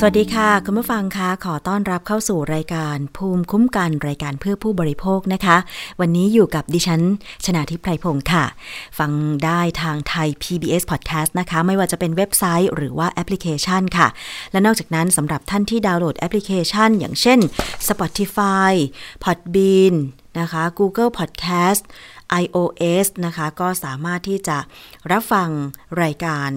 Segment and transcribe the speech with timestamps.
[0.00, 5.56] สวัสดีค่ะ คุณผู้ฟังคะขอต้อนรับเข้าสู่รายการภูมิคุ้มกันรายการเพื่อผู้บริโภคนะคะ
[6.00, 7.00] วันนี้อยู่กับดิฉัน
[7.44, 8.44] ชนาทิพไพรพงศ์ค่ะ
[8.98, 9.12] ฟัง
[9.44, 14.08] ได้ทางไทย PBS Podcast นะคะ ไม่ว่าจะเป็นเว็บไซต์หรือว่าแอปพลิเคชันค่ะ
[14.52, 17.38] และนอกจากนั้นสำหรับท่านที่ดาวน์โหลดแอปพลิเคชัน อย่างเช่น
[17.88, 18.72] Spotify
[19.24, 19.94] Podbean
[20.40, 21.82] นะคะ Google Podcast
[22.42, 24.58] iOS นะคะ ก็สามารถที่จะ
[25.10, 25.48] รับฟัง
[26.02, 26.52] รายการ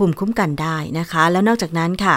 [0.00, 2.16] ภูมิคุ้มกันได้นะคะ แล้วนอกจากนั้นค่ะ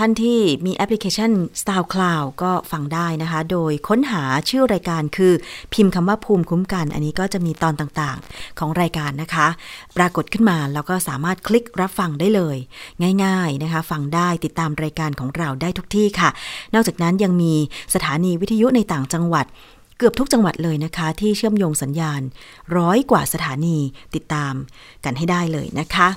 [0.00, 1.30] ท่านที่มีแอปพลิเคชัน
[1.62, 5.32] SoundCloud ก็ฟังได้นะคะ โดยค้นหาชื่อรายการคือ
[5.72, 9.46] พิมพ์คำว่าภูมิคุ้มกัน อันนี้ก็จะมีตอนต่างๆ ของรายการนะคะ
[9.96, 12.56] ปรากฏขึ้นมาแล้วก็สามารถคลิกรับฟังได้เลย
[13.24, 16.30] ง่าย ๆนะคะ ฟังได้ติดตามรายการของเราได้ทุกที่ค่ะ
[16.74, 17.54] นอกจากนั้นยังมี
[17.94, 19.46] สถานีวิทยุในต่างจังหวัด
[19.98, 22.20] เกือบทุกจังหวัดเลยนะคะ ที่เชื่อมโยงสัญญาณ
[22.76, 23.78] ร้อยกว่าสถานี
[24.14, 24.54] ติดตาม
[25.04, 26.08] กันให้ได้เลยนะคะ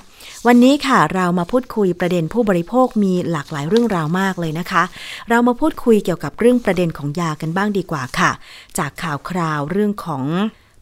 [0.46, 4.82] วันนี้ค่ะเรามาพูดคุยประเด็นผู้บริโภคมีหลากหลายเรื่องราวมากเลยนะคะ
[5.28, 8.30] เรามาพูดคุยเกี่ยวกับเรื่องประเด็นของยากันบ้างดีกว่าค่ะ
[8.78, 10.24] จากข่าวคราวเรื่องของ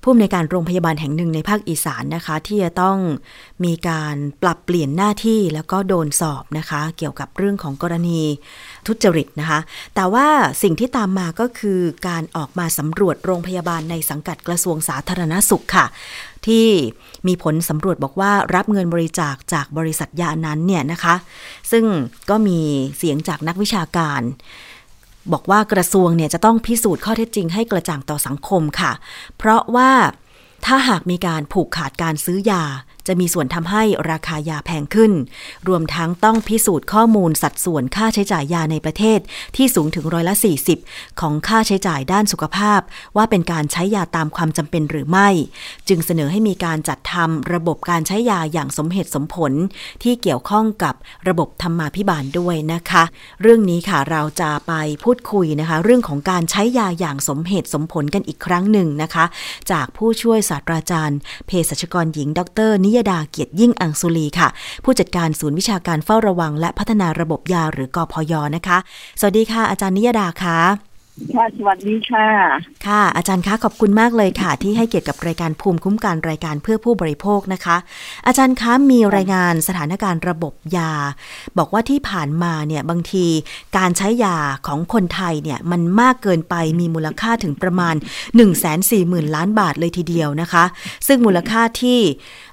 [0.02, 2.98] ผู้อำนวยการโรงพยาบาลแห่งหนึ่งในภาคอีสานนะคะ ที่จะต้อง
[3.64, 8.20] มีการปรับเปลี่ยนหน้าที่แล้วก็โดนสอบนะคะ เกี่ยวกับเรื่องของกรณี
[8.86, 9.60] ทุจริตนะคะ
[9.94, 10.26] แต่ว่า
[10.62, 15.86] สิ่งที่ตามมาก็คือการออกมาสำรวจโรงพยาบาลในสังกัดกระทรวงสาธารณสุขค่ะ
[16.46, 16.66] ที่
[17.26, 21.14] มีผลสำรวจบอกว่ารับเงินบริจาคจากบริษัทยานั้นเนี่ยนะคะ
[21.70, 21.84] ซึ่ง
[22.30, 22.60] ก็มี
[22.98, 24.20] เสียงจากนักวิชาการ
[25.32, 28.92] บอกว่ากระทรวงเนี่ยจะต้องพิสูจน์ข้อเท็จจริงให้กระจ่างต่อสังคมค่ะ
[29.38, 29.90] เพราะว่า
[30.66, 32.64] ถ้าหากมีการผูกขาดการซื้อยา
[33.06, 35.12] จะมีส่วนทำให้ราคายาแพงขึ้น
[35.68, 39.18] รวมทั้งต้องพิสูจน์ข้อมูลสัดส่วนค่าใช้จ่ายยาในประเทศ
[39.56, 40.34] ที่สูงถึงร้อยละ
[40.76, 42.80] 40 ของค่าใช้จ่ายด้านสุขภาพ
[43.16, 45.28] ว่าเป็นการใช้ยาตามความจำเป็นหรือไม่
[45.88, 49.52] จึงเสนอให้มีการจัดทำระบบการใช้ยาอย่างสมเหตุสมผล
[50.02, 50.94] ที่เกี่ยวข้องกับ
[51.28, 53.02] ระบบธรรมาภิบาลด้วยนะคะ
[53.42, 54.72] เรื่องนี้ค่ะเราจะไป
[55.04, 59.24] พูดคุยนะคะ เรื่องของการใช้ยาอย่างสมเหตุสมผลกันอีกครั้งหนึ่งนะคะ
[59.70, 64.48] จากผู้ช่วยศาสตราจารย์เภสัชกรหญิง ดรนิยดาเกียรติยิ่งอังสุลีค่ะ
[64.84, 68.78] ผู้จัดการศูนย์วิชาการเฝ้าระวัง และพัฒนาระบบยาหรือกอพยนะคะ
[69.20, 70.89] สวัสดีค่ะ อาจารย์นิยดาค่ะ
[71.34, 72.28] ค่ะสวัสดีค่ะ
[72.86, 77.76] ค่ะ อาจารย์คะขอบคุณมากเลยค่ะ ที่ให้เกียรติกับรายการภูมิคุ้มกันรายการเพื่อผู้บริโภคนะคะ
[78.26, 80.92] อาจารย์คะมีรายงานสถานการณ์ระบบยา
[81.58, 83.26] บอกว่าที่ผ่านมาเนี่ยบางที
[83.78, 84.36] การใช้ยา
[84.66, 90.64] ของคนไทยเนี่ยมันมากเกินไปมีมูลค่าถึงประมาณ 1 4 0 0 0 0 ล้านบาทเลยทีเดียวนะคะ
[91.06, 91.98] ซึ่งมูลค่าที่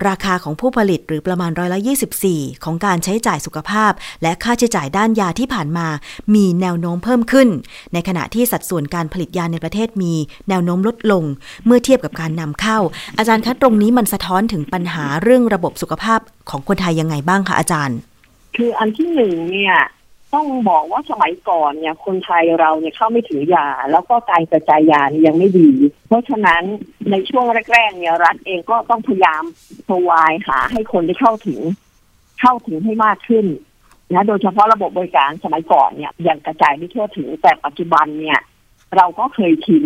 [0.07, 1.80] ราคาของผู้ผลิตหรือประมาณร้อยละ
[2.21, 5.88] 24 ของการใช้จ่ายสุขภาพ และค่าใช้จ่ายด้านยาที่ผ่านมา
[6.36, 7.48] มีแนวโน้มเพิ่มขึ้น
[7.94, 10.14] ในขณะที่สัดส่วนการผลิตยาในประเทศมี
[10.50, 11.24] แนวโน้มลดลง
[11.66, 12.80] เมื่อเทียบกับการนำเข้า
[13.18, 17.98] อาจารย์คะตรงนี้มันสะท้อนถึงปัญหาเรื่องระบบสุขภาพของคนไทยยังไงบ้างคะอาจารย์
[18.56, 19.76] คืออันที่หนึ่งเนี่ย
[20.34, 25.70] ต้องบอกว่าสมัยก่อนเนี่ยคนไทยเราเนี่ยเข้าไม่ถึงยา แล้วก็การกระจายยานี่ยังไม่ดี
[26.08, 26.64] เพราะฉะนั้น
[27.12, 29.44] ในช่วงแรกๆเนี่ยรัฐเองก็ต้องพยายาม
[29.88, 31.60] พวายหาให้คนได้เข้าถึง
[32.42, 33.46] เข้าถึงให้มากขึ้น
[34.13, 38.39] นะโดยเฉพาะระบบบริการสมัยก่อนเนี่ยยังกระจายไม่ทั่วถึงแต่ปัจจุบันเนี่ย
[38.95, 39.86] เราก็เคยชิน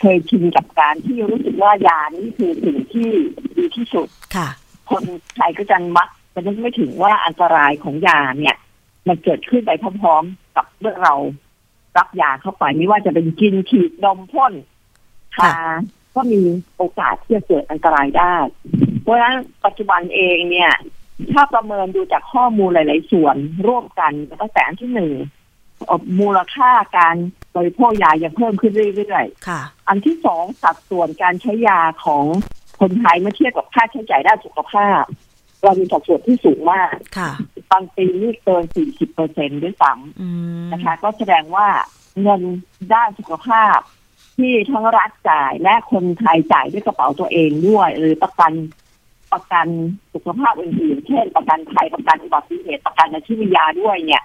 [0.00, 3.10] เคยชินกับการที่รู้สึกว่ายานี่คือสิ่งที่
[3.56, 4.48] ดีที่สุดค่ะ
[4.90, 5.02] คน
[5.36, 8.56] ไทยก็จะมักจะนึกไม่ถึงว่าอันตรายของยาเนี่ย
[9.08, 9.70] มันเกิดขึ้นไป
[10.02, 11.14] พร้อมๆ กับเมื่อเรา
[11.98, 14.52] รับยาเข้าไปไม่ว่าจะเป็นกินฉีดนมพ่น
[15.36, 15.52] ทา
[16.14, 16.40] ก็มี
[16.76, 18.36] โอกาสที่จะเกิดอันตรายได้
[19.02, 20.72] เพราะฉะนั้นปัจจุบันเองเนี่ย
[21.32, 23.36] ถ้าประเมินดูจากข้อมูลหลาย ๆ ส่วน
[23.68, 25.12] ร่วมกันตั้งแต่อันที่หนึ่ง
[26.20, 27.16] มูลค่าการ
[27.56, 32.24] บริโภคยายังเพิ่มขึ้นเรื่อยๆอันที่สองสัดส่วนการใช้ยาของ
[32.80, 35.02] คนไทยเมื่อเทียบกับค่าใช้จ่ายด้านสุขภาพ
[35.62, 36.94] เรามีสัดส่วนที่สูงมาก
[37.70, 41.68] บางปีนี่เกินสี่สิบเปอร์เซ็นด้วยซ้ำนะคะ ก็แสดงว่า
[42.22, 42.42] เงิน
[42.94, 43.78] ด้านสุขภาพ
[44.38, 48.52] ที่ทั้งรัฐจ่ายและคนไทยจ่ายด้วยกระเป๋าตัวเองด้วย หรือประกัน
[49.34, 49.66] ประกัน
[50.14, 54.22] สุขภาพอื่นๆ เช่น ประกันภัยประกันอุบัติเหตุประกันอาชีพยาด้วยเนี่ย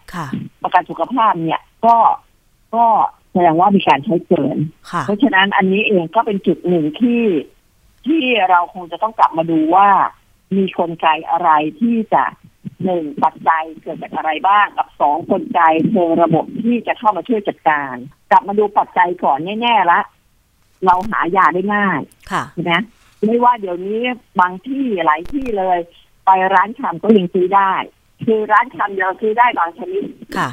[0.64, 1.96] ประกันสุขภาพเนี่ยก็
[2.76, 2.86] ก็
[3.34, 4.58] แสดงว่ามีการใช้เกิน
[5.06, 7.24] เพราะฉะนั้นอันนี้เองก็เป็นจุดหนึ่งที่
[8.06, 9.90] ที่เราคงจะต้องกลับมาดูว่า
[10.56, 12.24] มีกลไกอะไรที่จะ
[12.86, 17.96] หนึ่งปัจจัยเกิดจากอะไรบ้างกับสองกลไกเชิงระบบที่จะเข้ามาช่วยจัดการ
[18.32, 20.00] กลับมาดูปัจจัยก่อนแน่ๆละ
[20.86, 22.00] เราหายาได้ง่าย
[22.54, 22.74] ใช่ไหม
[23.25, 24.01] ไม่ว่าเดี๋ยวนี้
[24.39, 25.80] บางที่หลายที่เลย
[26.25, 27.74] ไปร้านชำก็ยังซื้อได้
[28.25, 30.04] คือร้านชำเราซื้อได้บางชนิด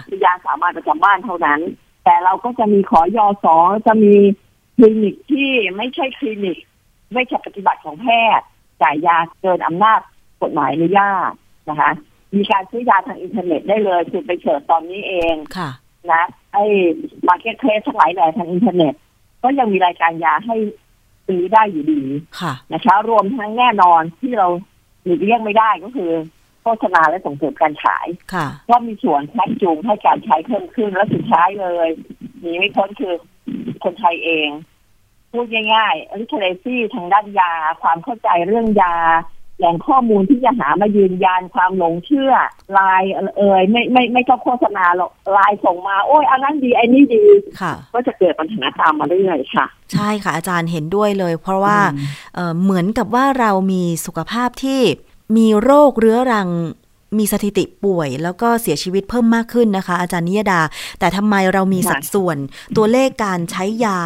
[0.09, 1.61] คือยาสามารถประจำบ้านเท่านั้น
[2.05, 4.15] แต่เราก็จะมีขอยอสอจะมี
[4.77, 6.59] คลินิกที่ไม่ใช่คลินิก
[7.15, 8.07] ไม่ใช่ปฏิบัติของแพ
[8.39, 8.47] ทย์
[8.83, 10.01] จ่ายยาเกินอำนาจ
[10.43, 11.31] กฎหมายอนุญาต
[11.69, 11.91] นะคะ
[12.37, 15.71] มีการซื้อยาทางอินเทอร์เน็ตได้เลยคือไปเฉิดตอนนี้เองค่ะ
[16.13, 16.65] นะไอ้
[17.29, 18.95] marketplace ทั้งหลายแหล่ทางอินเทอร์เน็ต
[19.43, 20.57] ก็ยังมีรายการยาให้
[21.27, 22.03] ซื้อได้อยู่ดี
[22.73, 24.49] นะคะ รวมทั้งแน่นอนที่เรา
[25.05, 26.13] หลีกเลี่ยงไม่ได้ก็คือ
[26.63, 28.07] โฆษณาและส่งเสริมการขาย
[28.71, 31.89] ก็มีส่วนชักจูงให้การใช้เพิ่มขึ้นและสุดท้ายเลย
[32.41, 33.15] หนีไม่พ้นคือ
[33.85, 34.49] คนไทยเอง
[35.33, 37.53] พูดง่ายๆลิเทเลซี่ทางด้านยา
[37.83, 38.95] ความเข้าใจเรื่องยา
[39.59, 42.33] แหล่งข้อมูลที่จะหามายืนยันความหลงเชื่อ
[42.79, 43.03] ลาย
[43.37, 47.25] เอ่ยไม่ไม่ไม่ต้องโฆษณาหรอกลายส่งมา โอ้ยอันนั้นดีไอ้นี่ดี
[47.61, 51.79] ค่ะ ก็จะเกิดปัญหาตามมาเรื่อยๆค่ะ ใช่ค่ะอาจารย์เห็นด้วยเลย เพราะว่า
[52.35, 54.81] เเหมือนกับว่าเรามีสุขภาพที่
[55.37, 56.49] มีโรคเรื้อรัง
[57.19, 60.61] มีสถิติป่วย แล้วก็เสียชีวิตเพิ่มมากขึ้นนะคะ อาจารย์นิยดา
[60.99, 62.37] แต่ทำไมเรามีสัดส่วน
[62.77, 64.01] ตัวเลขการใช้ยา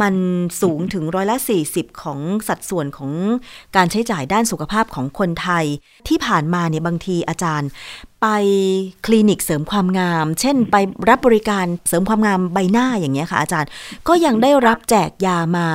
[0.00, 0.14] มัน
[0.62, 1.36] สูงถึงร้อยละ
[1.68, 2.18] 40 ของ
[2.48, 3.12] สัดส่วนของ
[3.76, 5.64] การใช้จ่ายด้านสุขภาพของคนไทย
[6.08, 7.68] ที่ผ่านมาเนี่ยบางทีอาจารย์
[8.22, 8.26] ไป
[9.06, 10.76] คลินิกเสริมความงาม เช่น ไป
[11.08, 13.70] รับบริการเสริมความงามใบหน้าอย่างเงี้ยค่ะ อาจารย์
[14.08, 15.68] ก็ยังได้รับแจกยามา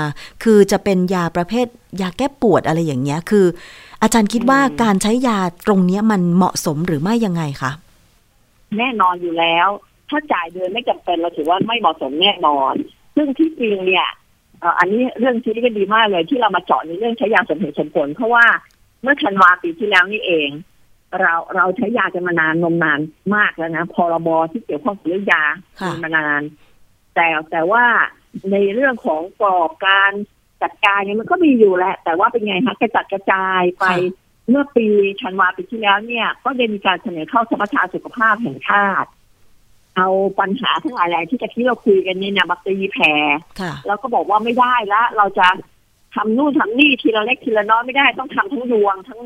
[0.44, 1.68] คือจะเป็นยาประเภท
[2.02, 3.46] ยาแก้ปวดอะไรอย่างเงี้ย คือ
[4.02, 5.38] อาจารย์คิดว่าการใช้ยา
[5.68, 7.72] ตรงนี้มันเหมาะสมหรือไม่ยังไงคะ
[8.78, 9.68] แน่นอนอยู่แล้ว
[10.10, 12.74] ถ้าจ่ายเดือนไม่จำเป็นเราถือว่าไม่เหมาะสมแน่นอน
[13.16, 14.08] ซึ่งที่จริงเนี่ย
[14.80, 18.46] อันนี้เรื่องที่ก็ดีมากเลยที่เรามาเจาะในเรื่องใช้ยาสมเหตุสมผล เพราะว่า
[19.02, 20.50] เมื่อธันวาปีที่แล้วนี่เอง
[21.20, 23.00] เราเราใช้ยากันมานานนมนาน
[23.36, 25.44] มากแล้วนะพรบที่เกี่ยวข้องกับเรื่องยา
[25.88, 26.42] มีมานาน
[27.16, 27.86] แต่แต่ว่า
[28.52, 30.12] ในเรื่องของกรอบการ
[30.64, 33.86] จัดการเนี่ยมันก็มีอยู่แหละ แต่ว่าเป็นไงคะกระจัดกระจายไป
[34.50, 34.88] เมื่อปี
[35.22, 39.10] ธันวาปีที่แล้วเนี่ย ก็ได้มีการเสนอเข้าสมัชชาสุขภาพแห่งชาติ
[39.96, 40.08] เอา
[40.40, 43.14] ปัญหาทั้งหลายแหล่ที่จะที่เราคุยกันเนี่ยมาตีแผ่
[43.60, 45.48] ค่ะแล้วก็บอกว่าไม่ได้ละเราจะ
[46.16, 49.22] ทำนู่นทำนี่ทีละเล็กทีละน้อยไม่ได้ต้องทำทั้งยวงทั้ง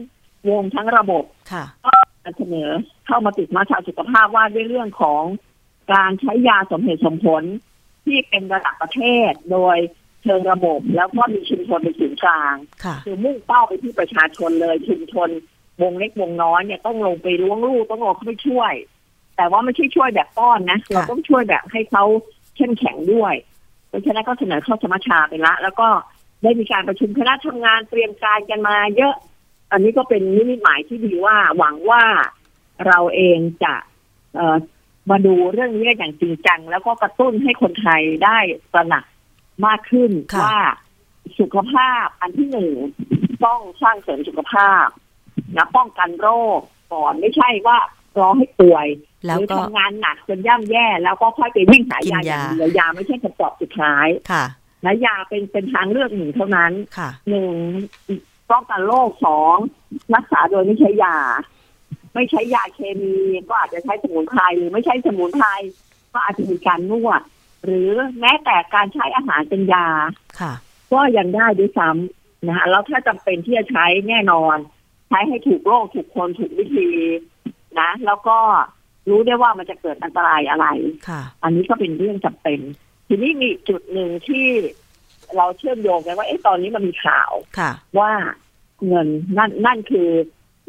[0.50, 1.66] วงทั้งระบบค่ะ
[2.38, 2.70] เสนอ
[3.06, 5.24] เข้ามาติดมาชาสุขภาพว่าด้วยเรื่องของ
[5.94, 7.44] การใช้ยาสมเหตุสมผล
[8.06, 9.78] ที่เป็นระดับประเทศโดย
[10.24, 15.30] เชิงระบบ แล้วก็มีชุมชนเป็นศูนย์กลางค่ะคือมุ่งเป้าไปที่ประชาชนเลยชุมชน
[15.82, 18.74] วงเล็กวงน้อยเนี่ยต้องลงไปล้วงลูกต้องลงเข้าไปช่วย
[19.38, 22.04] แต่ว่าไม่ใช่ช่วยแบบป้อนนะเราต้องช่วยแบบให้เขา
[22.56, 23.36] เข้มแข็งด้วย
[23.88, 25.88] เพราะฉะนั้นก็เสนอเข้าสมัชชาไปละ แล้วก็
[26.44, 29.16] ได้มีการประชุมคณะทำงานเตรียมการกันมา เยอะ
[29.72, 32.04] อันนี้ก็เป็นนิมิตหมายที่ดีว่าหวังว่า
[32.88, 33.74] เราเองจะ
[34.36, 34.58] เอ่อ
[35.10, 38.38] มาดูเรื่องนี้กันอย่างจริงจัง แล้วก็กระตุ้นให้คนไทยได้
[38.74, 39.04] ตระหนัก
[39.65, 40.60] มากขึ้นค่ะว่า
[41.39, 42.74] สุขภาพอันที่หนึ่ง
[43.46, 44.88] ต้องสร้างเสริมสุขภาพ
[45.58, 46.60] นะป้องกันโรค
[46.93, 47.77] ก่อนไม่ใช่ว่า
[48.20, 48.88] รอให้ป่วย
[49.25, 54.46] แล้หวรือก็ทำงานหนักจนย่ำแย่ แล้วก็ค่อยไปวิ่งหากินยาอย่างยาเดียวยาไม่ใช่คำตอบสุดท้ายค่ะ
[54.84, 57.53] และยาเป็นเป็นทางเลือกหนึ่งเท่านั้นค่ะหนึ่ง
[58.51, 59.58] ป้องกันโรคสอง
[60.15, 61.17] รักษาโดยไม่ใช้ยา
[62.13, 63.15] ไม่ใช้ยาเคมี
[63.50, 65.48] ก็อาจจะใช้สมุนไพรหรือไม่ใช้สมุนไพร
[66.13, 67.22] ก็อาจจะมีการนวด
[67.65, 67.89] หรือ
[68.20, 69.88] แม้แต่การใช้อาหารเป็นยา
[70.39, 70.53] ค่ะ
[70.94, 74.58] ก็ยังได้ด้วยซ้ำนะคะแล้วถ้าจำเป็นที่จะใช้แน่นอน
[75.10, 76.89] ใช้ให้ถูกโรคถูกคนถูกวิธี
[77.80, 78.38] นะ แล้วก็
[79.10, 80.68] รู้ได้ว่ามันจะเกิดอันตรายอะไร
[81.08, 82.60] ค่ะ อันนี้ก็เป็นเรื่องจำเป็น
[83.08, 84.48] ทีนี้มีจุดหนึ่งที่
[85.38, 88.12] เราเชื่อมโยงกันว่าเอ๊ะตอนนี้มันมีข่าวค่ะ ว่า
[88.88, 90.10] เงินนั่นนั่นคือ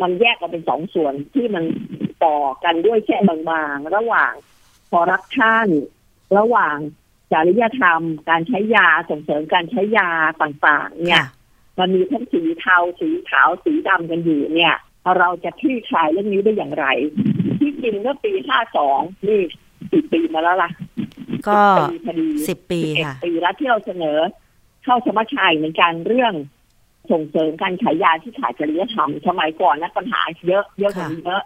[0.01, 1.65] มันแยกกันเป็นสองส่วนที่มัน
[2.25, 4.33] ต่อกันด้วยแค่บางๆ ระหว่าง
[4.91, 5.67] คอร์รัปชัน
[6.39, 6.77] ระหว่าง
[7.33, 10.09] จริยธรรม การใช้ยาส่งเสริมการใช้ยา
[10.43, 11.29] ต่างๆ เนี่ยค่ะ
[11.79, 14.75] มันมีทั้งสีเทาสีขาวสีดำกันอยู่เนี่ย
[15.19, 16.87] เราจะคลี่คลายเรื่องนี้ได้อย่างไร
[17.61, 18.33] ที่จริงเมื่อปี
[18.81, 19.41] 52นี่
[19.91, 20.71] สี่ปีมาแล้วล่ะ
[21.49, 24.19] ก็ปีพอดีสิบปี11ค่ะปีแล้วที่เราเสนอ
[24.85, 26.35] เข้าสมัชชาเหมือนกันเรื่อง
[27.11, 31.43] ส่งเสริมการขายยาที่ขาดจริยธรรมสมัยก่อนนะปัญหาเยอะเยอะกว่านี้เยอะ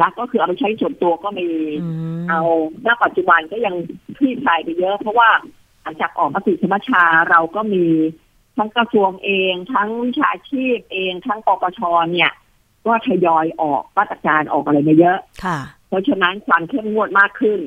[0.00, 1.48] นะก็คือเอาไปใช้ส่วนตัวก็มี
[1.84, 2.40] อืมเอา
[2.86, 3.74] ณปัจจุบันก็ยัง
[4.16, 5.30] คลี่คลายไปเยอะ เพราะว่า
[5.82, 7.84] หลังจากออกมติสมัชชาเราก็มี
[8.56, 11.80] ทั้งกระทรวงเอง ทั้งวิชาชีพเอง ทั้งปปช
[12.12, 12.32] เนี่ย
[12.86, 17.60] ก็ทยอยออกมาตรการออกอะไรมาเยอะค่ะ เพราะฉะนั้นความเข้มงวดมากขึ้น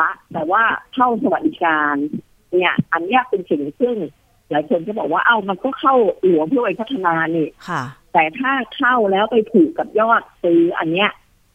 [0.00, 0.62] ละ แต่ว่า
[0.94, 1.94] เข้าสวัสดิการ
[2.54, 3.96] เนี่ย อันเนี้ยเป็นสิ่งซึ่ง
[4.50, 5.94] หลายคนก็บอกว่าเอ้ามันก็เข้า
[6.24, 11.10] หลวงเพื่อไปพัฒนานี่ค่ะ แต่ถ้าเข้าแล้วไปผูกกับยอดซื้ออันเนี้ย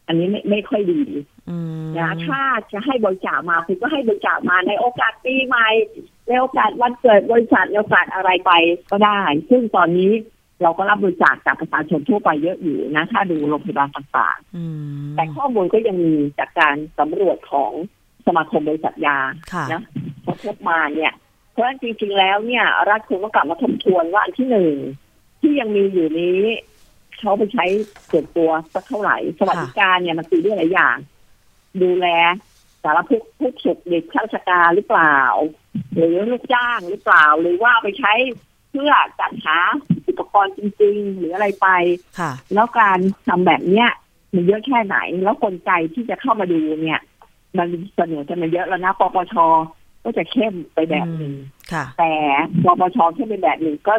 [0.09, 1.01] อันนี้ไม่ไม่ค่อยดี
[1.49, 5.67] อืมนะถ้าจะให้บริจาคมาคุณก็ให้บริจาคมาในโอกาสปีใหม่
[6.27, 8.51] ในโอกาสวันเกิดบริษัทในโอกาสอะไรไป
[8.91, 10.11] ก็ได้ ซึ่งตอนนี้
[10.61, 14.63] เราก็รับบริจาคจากประชาชนทั่วไปเยอะอยู่นะ ถ้าดูโรงพยาบาลต่างอื
[15.05, 17.71] มๆแต่ข้อมูลก็ยังมีจากการสำรวจของ
[18.25, 19.17] สมาคมบริษัทยา
[19.53, 19.81] ค่ะนะ
[20.23, 21.13] เขาพบมาเนี่ย
[21.51, 24.75] เพราะฉะนั้นจริงๆแล้วเนี่ย รัฐควรต้องกลับมาทบทวนว่าอันที่หนึ่ง
[25.41, 26.41] ที่ยังมีอยู่นี้
[27.19, 27.65] เขาไปใช้
[28.11, 30.97] ส่วนตัวสักเท่าไหร่ สวัสดิการเนี่ยมันคือเรื่องหลายอย่าง
[31.81, 32.07] ดูแล
[32.83, 35.17] สารพัดผู้สุขเด็กข้าราชการหรือเปล่า
[35.95, 38.13] หรือลูกจ้างหรือเปล่า หรือว่าไปใช้
[38.71, 39.57] เพื่อจัดหา
[40.07, 41.67] อุปกรณ์จริง ๆ หรืออะไรไป
[42.19, 43.89] ค่ะแล้วการทำแบบเนี้ย
[44.33, 47.01] มันเยอะแค่ไหน แล้วกลไกที่จะเข้ามาดูเนี่ย
[47.57, 49.35] มันเสนอกันมาเยอะแล้วนะปปช
[50.03, 51.33] ก็จะเข้มไปแบบหนึ่ง
[51.71, 52.13] ค่ะแต่
[52.65, 53.95] ปปชเข้มไปแบบหนึ่งก็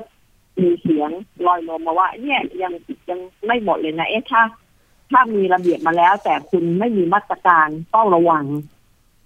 [0.64, 1.10] มีเสียง
[1.46, 2.72] ลอยลมมาว่า เนี่ยยัง
[3.10, 4.42] ยังไม่หมดเลยนะ เอ๊ะถ้า
[5.10, 8.44] ถ้ามีระเบียบมาแล้ว แต่คุณไม่มีมาตรการเฝ้าระวัง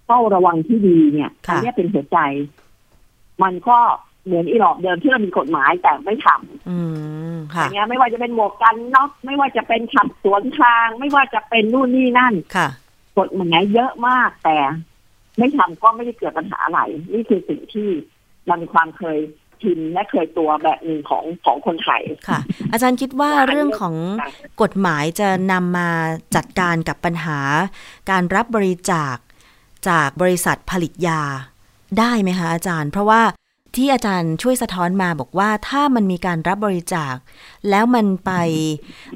[0.05, 2.17] เฝ้าระวังที่ดีเนี่ยค่ะอันเนี้ยเป็นหัวใจ
[3.43, 3.77] มันก็
[4.25, 6.77] เหมือนอีหลอบเดิมที่เรามีกฎหมายแต่ไม่ทำอื
[7.35, 12.67] มอค่ะย่างเงี้ยไม่ว่าจะเป็นหมวกกันน็อกไม่ว่าจะเป็นขับสวนทาง ไม่ว่าจะเป็นนู่นนี่นั่นค่ะ
[13.19, 14.57] กฎหมายเยอะมากแต่
[15.37, 16.79] ไม่ทำก็ไม่ได้เกิดปัญหาอะไร
[17.13, 17.89] นี่คือสิ่งที่
[18.47, 19.19] เรามีความเคย
[19.63, 22.39] ชินและเคยตัวแบบหนึ่งของของคนไทยค่ะ
[22.71, 23.95] อาจารย์คิดว่าว่าอันนี้เรื่องของ
[24.61, 25.89] กฎหมายจะนำมา
[26.35, 27.39] จัดการกับปัญหา
[28.11, 29.15] การรับบริจาค
[29.89, 31.21] จากบริษัทผลิตยา
[31.99, 33.21] ได้ไหมคะอาจารย์ เพราะว่า
[33.75, 37.15] ที่อาจารย์ช่วยสะท้อนมาบอกว่าถ้ามันมีการรับบริจาค
[37.69, 38.31] แล้วมันไป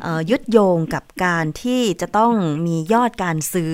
[0.01, 2.33] เอ่อยึดโยงกับการที่จะต้อง
[2.67, 3.73] มียอดการซื้อ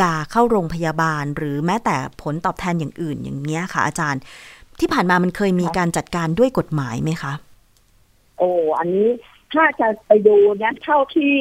[0.00, 4.20] ยาเข้าโรงพยาบาล หรือแม้แต่ผลตอบแทนอย่างอื่นอย่างเนี้ยค่ะ อาจารย์
[4.80, 7.32] ที่ผ่านมามันเคยมีการจัดการด้วยกฎหมายไหมคะ
[8.38, 9.08] โอ้อันนี้
[9.52, 11.32] ถ้าจะไปดูนะเท่าที่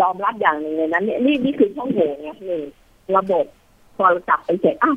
[0.00, 2.62] ยอมรับอย่างหนึ่งเลยนะเนี่ยนี่นี่คือช่องโหว่ไงหนึ่ง
[3.16, 3.44] ระบบ
[3.96, 4.96] พอเราจับไปเสร็จอ้าว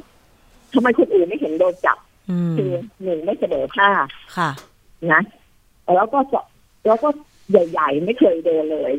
[0.73, 1.97] ทำไมคนอื่นไม่เห็นโดนจับ
[2.29, 2.71] อืมคือ
[3.03, 4.05] หนึ่งไม่เสมอภาค
[4.37, 4.49] ค่ะ
[5.11, 5.21] นะ
[5.95, 6.33] แล้วก็ส
[6.87, 7.09] แล้วก็
[7.49, 8.93] ใหญ่ ๆ ไม่เคยโดนเลย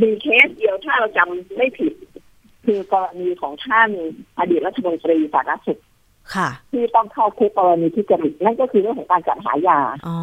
[0.00, 1.92] มีเคสเดียวถ้าเราจำไม่ผิด
[2.64, 3.90] คือกรณีของท่าน
[4.38, 5.80] อดีตรัฐมนตรีสาธารณสุข
[6.36, 10.16] ค่ะที่ต้องเข้าคุกกรณีทุจริตนั่นก็คือเรื่องของการจัดหายาอ๋อ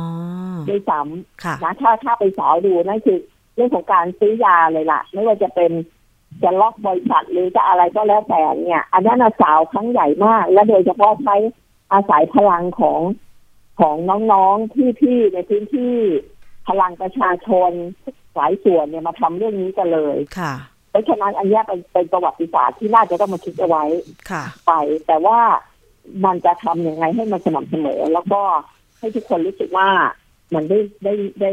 [0.69, 1.01] ด้วยซ้
[1.43, 3.19] ค่ะำนะถ้าถ้าไปสาวดูนั่นคือ
[3.55, 5.71] เรื่องของการซื้อยาเลยล่ะ ไม่ว่าจะเป็น
[6.43, 11.35] จะล็อกบริษัทหรือจะอะไรก็แล้วแต่เนี่ย อันนั้นน่ะสาวครั้งใหญ่มาก และโดยเฉพาะใช้
[11.93, 13.01] อาศัยพลังของ
[13.79, 13.95] ของ
[14.31, 15.95] น้องๆพี่ๆในพื้นที่
[16.67, 17.71] พลังประชาชน
[18.35, 20.53] หลายส่วนเนี่ยมาทำเรื่องนี้กันเลยค่ะ
[20.91, 23.83] เพราะฉะนั้นอันเนี้ยเป็นเป็นประวัติศาสตร์ที่น่าจะต้องมาคิดเอาไว้
[24.29, 24.73] ค่ะ ไป
[25.07, 25.39] แต่ว่า
[26.25, 28.41] มันจะทำยังไงให้มันสม่ำเสมอ แล้วก็
[28.99, 29.89] ให้ทุกคนรู้สึกว่า
[30.53, 31.51] มันได้ได้ได้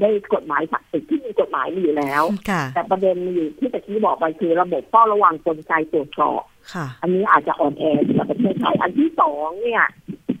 [0.00, 6.42] ได้กฎหมายศักดิ์สิทธิ์ที่มีกฎหมายมีอยู่แล้วค่ะแต่ประเด็นมีอยู่ที่ตะกี้บอกไปคือระบบเฝ้าระวังกลไกตรวจสอบ
[6.74, 9.84] ค่ะอันนี้อาจจะอ่อนแอสำหรับประเทศไทยอันที่สองเนี่ย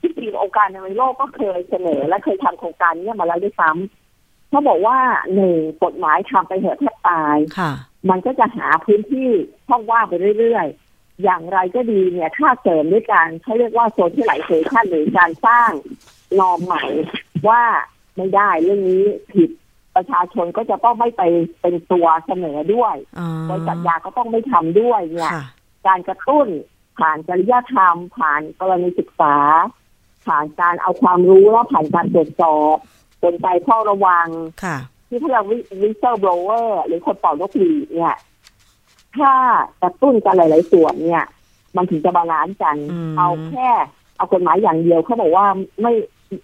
[0.00, 4.98] ที่จริงองค์การอนามัยโลกก็เคยเสนอ และเคยทำโครงการเนี้มาแล้วด้วยซ้ำเขาบอกว่า
[5.34, 7.72] หนึ่งกฎหมายทำไปเถอะแทบตายค่ะ
[8.10, 9.28] มันก็จะหาพื้นที่
[9.68, 10.81] ช่องว่างไปเรื่อยๆ
[11.22, 15.70] อย่างไรก็ดีเนี่ยถ้าเสริมด้วยการเขาเรียกว่าโซเชียลไลเซชันหรือการสร้าง
[16.40, 16.84] นอมใหม่
[17.48, 17.62] ว่า
[18.16, 19.50] ไม่ได้เรื่องนี้ผิด
[19.96, 21.22] ประชาชนก็จะต้องไม่ไป
[21.60, 25.44] เป็นตัวเสนอด้วยอ๋อบริษัทยาก็ต้องไม่ทำด้วยเนี่ยค่ะ
[25.86, 26.46] การกระตุ้น
[26.98, 29.36] ผ่านจริยธรรม ผ่านกรณีศึกษา
[30.26, 32.76] ผ่านการเอาความรู้แล้วผ่านการตรวจสอบ
[33.22, 34.28] กลไกเฝ้าระวัง
[34.64, 34.78] ค่ะ
[35.08, 35.44] ที่เขาเรียก
[35.82, 38.16] whistleblower หรือคนเป่านกหวีดเนี่ย
[39.18, 39.32] ถ้า
[39.82, 41.24] กระตุ้นกันหลาย ๆ ส่วนเนี่ย
[41.76, 43.70] มันถึงจะ balance กันอืมเอาแค่
[44.16, 45.46] เอากฎหมายอย่างเดียวเขาบอกว่า
[45.80, 45.92] ไม่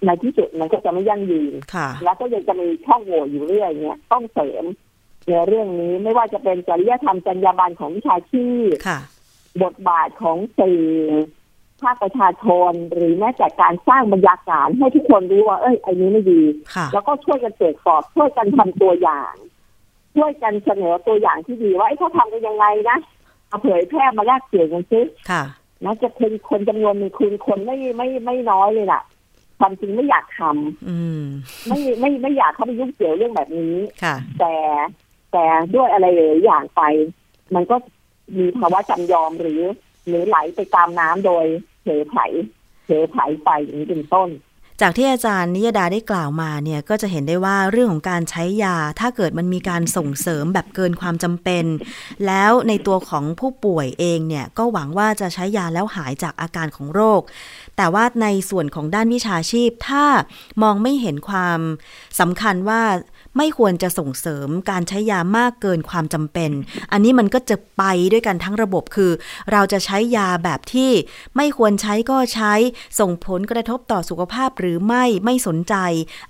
[0.06, 4.64] ในที่สุดมันก็จะไม่ยั่งยืนค่ะแล้วก็ยังจะมีช่องโหว่อยู่เรื่อยเนี่ยต้องเสริม
[5.28, 8.98] ในเรื่องนี้ไม่ว่าจะเป็นจริยธรรมจรรยาบรรณของวิชาชีพค่ะ
[9.62, 10.82] บทบาทของสื่อ
[11.82, 16.42] ภาคประชาชนหรือแม้แต่การสร้างบรรยากาศให้ทุกคนรู้ว่า เอ้ยไอ้นี้ไม่ดี
[16.74, 19.34] ค่ะแล้วก็ช่วยกันตรวจสอบช่วยกันทำตัวอย่าง
[20.18, 22.98] ช่วยกันเสนอตัวอย่างที่ดีว่าไอ้เขาทำกันยังไงนะ
[23.48, 25.00] เอาเผยแพร่มาแลกเปลี่ยนกันซิ
[25.30, 25.42] ค่ะ
[25.84, 29.02] นะจะเป็นคนจำนวนหนึ่งคุณคนไม่ไม่ไม่น้อยเลยล่ะ
[29.58, 31.22] ความจริงไม่อยากทำอืม
[31.66, 34.54] ไม่ไม่ไม่อยากเข้าไปยุ่งเกี่ยวเรื่องแบบนี้ค่ะ แต่
[35.32, 36.82] แต่ด้วยอะไรหลายอย่างไป
[37.54, 37.76] มันก็
[38.36, 39.62] มีภาวะจำยอมหรือ
[40.08, 41.46] หรือไหลไปตามน้ำโดย
[41.82, 42.16] เผลอไผ
[42.84, 44.28] เผลอไผไปอย่างนี้เป็นต้น
[44.82, 51.64] จากที่อาจารย์นิยดาได้กล่าวมาเนี่ยก็จะเห็นได้ว่าเรื่องของการใช้ยา ถ้าเกิดมันมีการส่งเสริมแบบเกินความจำเป็น
[52.26, 57.22] แล้วในตัวของผู้ป่วยเองเนี่ยก็หวังว่าจะใช้ยาแล้วหายจากอาการของโรค
[57.76, 60.04] แต่ว่าในส่วนของด้านวิชาชีพ ถ้า
[60.62, 61.60] มองไม่เห็นความ
[62.20, 62.82] สำคัญว่า
[63.38, 66.50] ไม่ควรจะส่งเสริมการใช้ยามากเกินความจำเป็น
[66.92, 69.10] อันนี้มันก็จะไปด้วยกันทั้งระบบคือ
[69.52, 70.90] เราจะใช้ยาแบบที่
[71.36, 72.54] ไม่ควรใช้ก็ใช้
[73.00, 75.74] ส่งผลกระทบต่อสุขภาพหรือไม่ไม่สนใจ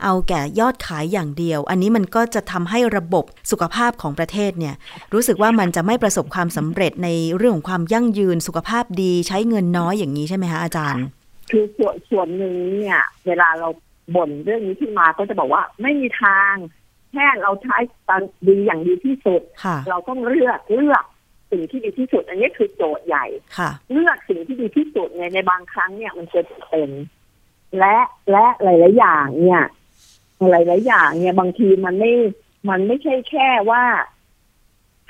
[0.05, 4.75] เอาแก่ยอดขายอย่างเดียว อันนี้มันก็จะทำให้ระบบสุขภาพของประเทศเนี่ย
[5.12, 11.05] รู้สึกว่ามันจะไม่ประสบความสำเร็จในเรื่องของความยั่งยืนสุขภาพดีใช้เงินน้อยอย่างนี้ใช่ไหมคะอาจารย์
[11.51, 13.68] คือส่วนส่วนหนึ่งเนี่ย เวลาเรา
[14.16, 16.55] บ่นเรื่องนี้ขึ้นมาก็จะบอกว่าไม่มีทาง
[17.12, 17.77] แค่เราใช้
[18.09, 21.05] ตามดีอย่างดีที่สุดค่ะเราต้องเลือกเลือก
[21.51, 23.27] สิ่งที่ดีที่สุด อันนี้คือโจทย์ใหญ่
[23.59, 26.90] ค่ะเลือกสิ่งที่ดีที่สุดในในบางครั้งเนี่ยมันเกิดเป็น
[27.79, 27.97] และ
[28.33, 29.64] และหลายๆอย่างเนี่ย
[30.51, 32.12] หลายๆอย่างเนี่ยบางทีมันไม่
[32.68, 33.83] มันไม่ใช่แค่ว่า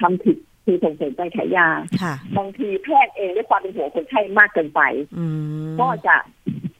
[0.00, 1.68] ทำผิดคือส่งเสริมการขายยา
[2.02, 4.80] ค่ะบางทีแพทย์เองด้วยความเป็นห่วงคนไข้มากเกินไป
[5.18, 5.26] อื
[5.68, 6.16] มก็จะ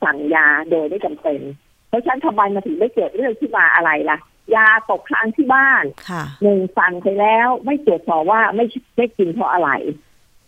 [0.03, 1.41] สั่งยาโดยไม่จำเป็น
[1.89, 4.19] เพราะฉะนั้นทำไมมาถึงไม่เกิดเรื่องที่มาอะไรล่ะ
[4.57, 8.65] ยาตกค้างที่บ้านค่ะหนึ่งสั่งไปแล้วไม่ตรวจสอบว่าไม่
[8.97, 9.71] ไม่กินเพราะอะไร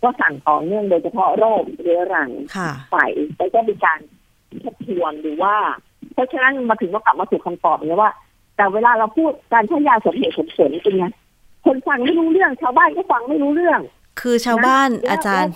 [0.03, 2.99] ก็สั่งต่อเนื่องโดยเฉพาะโรคเรื้อรังค่ะไป
[3.37, 3.99] แล้วก็มีการ
[4.65, 5.55] ทบทวนหรือว่า
[6.15, 8.13] เพราะฉะนั้นมาถึงก็กลับมาสู่คำตอบนี้ว่า
[8.57, 11.07] แต่เวลาเราพูดการใช้ยาสมเหตุสมผลเป็นไง
[11.65, 13.81] คนฟังไม่รู้เรื่อง ชาวบ้านก็ฟังไม่รู้เรื่อง
[14.21, 15.53] คือชาวบ้านแล้วอาจารย์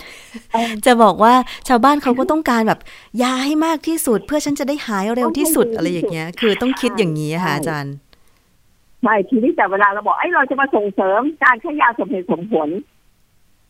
[0.53, 1.35] เออจะบอกว่า
[1.69, 2.81] ชาวบ้านเขาก็ต้องการแบบ
[3.23, 7.93] ยาให้มากที่สุด เพื่อฉันจะได้หายเร็วที่สุดต้องให้ดีอะไรอย่างเงี้ย คือต้องคิดอย่างนี้อะค่ะใช่อาจารย์
[9.05, 12.69] ใช่ทีนี้แต่เวลาเราบอกไอ้ยเราจะมาส่งเสริมการใช้ยาสมเหตุสมผล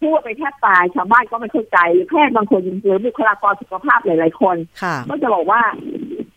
[0.01, 5.63] พูดไปแทบตายชาวบ้านก็ไม่เข้าใจหรือแพทย์บางคนหรือบุคลากรสุขภาพหลาย ๆ คนค่ะก็จะบอกว่า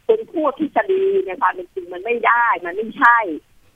[0.05, 3.17] เป็นพูดทฤษฎีในความเป็นจริงมันไม่ได้ มันไม่ใช่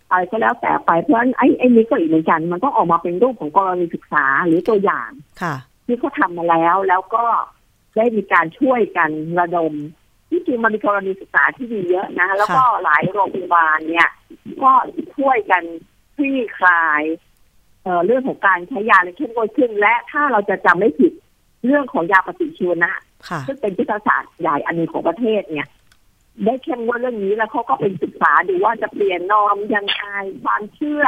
[0.10, 5.10] อะไรก็แล้วแต่ไปเพราะฉะนั้นไอ้ไอ้นี้ก็อีกเหมือนกัน มันต้องออกมาเป็นรูปของกรณีศึกษาหรือตัวอย่าง
[5.42, 5.56] ค่ะ
[5.86, 7.26] ที่เขาทำมาแล้วแล้วก็
[7.96, 9.74] ได้มีการช่วยกันระดม
[10.30, 14.10] ที่จริงมันมีกรณีศึกษาที่ดีเยอะนะ แล้วก็หลายโรงพยาบาลเนี่ย
[14.64, 14.72] ก็
[15.16, 15.64] ช่วยกัน
[16.16, 17.04] คลี่คลาย
[17.84, 21.14] เอ่อเรื่องของการใช้ยาและเข้มข้นขึ้น และถ้าเราจะจำไม่ผิด
[21.66, 22.92] เรื่องของยาปฏิชีวนะ
[23.30, 25.68] ค่ะซึ่งเป็นยุทธศาสตร์ใหญ่อันหนึงของประเทศเนี่ย
[26.46, 30.04] ได้เข้มงวดเรื่องนี้แล้วเขาก็เป็นศึกษาดูว่าจะเปลี่ยนนอมยังไง
[30.44, 31.06] ความเชื่อ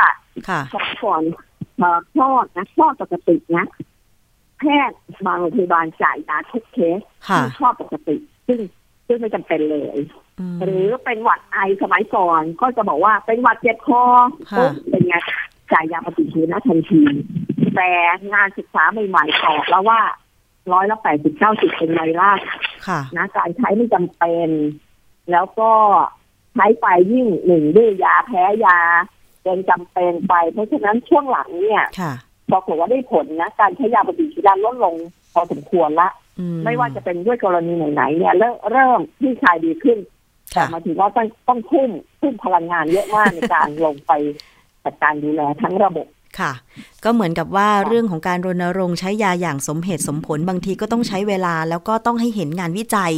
[0.49, 1.23] ค่ะของก่อน
[1.77, 3.65] เอ่อคลอดนะคลอดปกตินะ
[4.59, 8.15] แพทย์บางโรงพยาบาลจ่ายยาทุกเคสค่ะที่คลอดปกติ
[8.47, 8.59] ซึ่ง
[9.07, 10.22] ซึ่งไม่จำเป็นเลยม
[10.63, 14.03] หรือเป็นหวัดไอสมัยก่อน ก็จะบอกว่าเป็นหวัดเจ็บคอ
[14.51, 15.15] ค่ะปุ๊บเป็นไง
[15.71, 17.01] จ่ายยาปฏิชีวนะทันที
[17.75, 17.89] แต่
[18.33, 19.99] งานศึกษาใหม่ๆบอกแล้วว่า
[20.73, 22.39] ร้อยละแปดสิบเก้าสิบเป็นไวรัส
[22.87, 24.49] ค่ะนะการใช้ไม่จำเป็น
[25.31, 25.71] แล้วก็
[26.55, 28.79] ใช้ไปยิ่งหนึ่งดื้อยาแพ้ยา
[29.43, 32.13] เกินจำเป็นไป เพราะฉะนั้นช่วงหลังเนี่ยค่ะ
[32.51, 34.95] ปรากฏว่าได้ผลนะ การใช้ยาปฏิชีวนะลดลง
[35.33, 39.97] พอสมควรละอืไม่ว่าจะเป็นด้วยกรณีไหนๆเนี่ยเริ่มเริ่มที่คลายดีขึ้น
[40.53, 41.89] แต่ค่ะหมายถึงว่าต้องต้องทุ่ม
[42.21, 44.11] ทุ่มพลังงานเยอะมากในการลงไป
[44.83, 46.07] จัดการดูแลทั้งระบบ
[46.39, 46.53] ค่ะ
[47.03, 53.13] ก็เหมือนกับว่าเรื่องของการรณรงค์ใช้ยาอย่างสมเหตุสมผลบางทีก็ต้องใช้เวลา แล้วก็ต้องให้เห็นงานวิจัย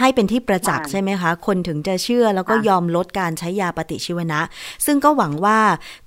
[0.00, 4.40] ให้เป็นที่ประจักษ์ค่ะใช่ไหมคะ คนถึงจะเชื่อแล้วก็ค่ะยอมลดการใช้ยาปฏิชีวนะ
[4.86, 5.60] ซึ่งก็หวังว่า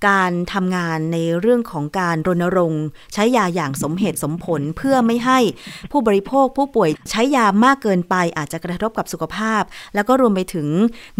[0.10, 5.40] การทำงานในเรื่องของการรณรงค์ใช้ยาอย่างสมเหตุสมผลเพื่อไม่ให้
[5.92, 9.64] ผู้บริโภคผู้ป่วยใช้ยามากเกินไปอาจจะกระทบกับสุขภาพ
[9.96, 10.68] แล้วก็รวมไปถึง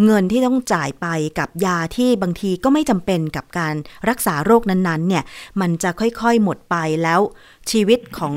[0.04, 1.06] เงินที่ต้องจ่ายไป
[1.38, 3.74] กับยาที่บางทีก็ไม่จำเป็นกับการ
[4.08, 5.24] รักษาโรคนั้นๆเนี่ย
[5.60, 7.20] มันจะค่อยๆหมดไปแล้ว
[7.70, 8.34] ชีวิตของ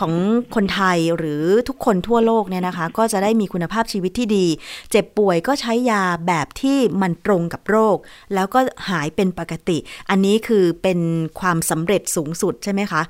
[0.00, 0.12] ของ
[0.54, 4.46] คนไทยหรือทุกคนทั่วโลกเนี่ยนะคะ ก็จะได้มีคุณภาพชีวิตที่ดี
[4.90, 7.96] เจ็บป่วยก็ใช้ยาแบบที่มันตรงกับโรค
[8.34, 8.60] แล้วก็
[8.90, 9.78] หายเป็นปกติ
[10.10, 10.98] อันนี้คือเป็น
[11.40, 13.02] ความสำเร็จสูงสุดใช่ไหมคะ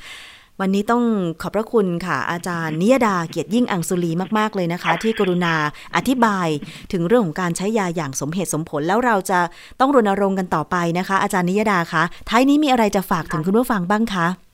[0.62, 1.05] วันนี้ต้อง
[1.42, 5.55] ขอบพระคุณค่ะ อาจารย์นิยดาเกียรติยิ่งอังสุลีมากๆเลยนะคะ ที่กรุณา
[5.96, 6.48] อธิบาย
[6.92, 9.40] ถึงเรื่องของการใช้ยาอย่างสมเหตุสมผล แล้วเราจะ
[9.81, 14.50] ต้องรณรงค์กันต่อไปนะคะ อาจารย์นิยดาคะท้ายนี้มีอะไรจะฝากถึงคุณผู้ฟังบ้างคะ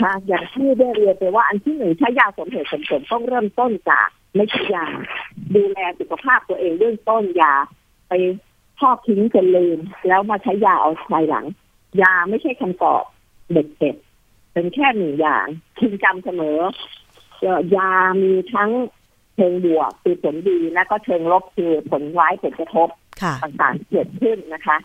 [0.00, 4.86] ค่ะอย่างที่ได้เรียนไปว่าอันที่หนึ่งใช้ยาสมเหตุสมผลต้องเริ่มต้นจากไม่ใช่ยา
[5.54, 7.54] ดูแลสุขภาพตัวเองเบื้องต้นยา
[8.08, 8.12] ไป
[8.78, 9.78] ทอดทิ้งจนลืม
[10.08, 11.46] แล้วมาใช้ยาเอาภายหลัง
[12.02, 13.02] ยาไม่ใช่คำตอบ
[13.52, 15.46] เด็ดเด็ดๆเป็นแค่หนึ่งอย่าง
[15.78, 16.58] พึงจำเสมอ
[17.40, 17.90] เอ่อยา
[18.22, 18.70] มีทั้ง
[19.34, 22.88] เชิงบวกคือผลดีและก็เชิงลบคือผลร้ายผลกระทบ
[23.22, 24.76] ค่ะต่างๆที่เกิดขึ้นนะคะ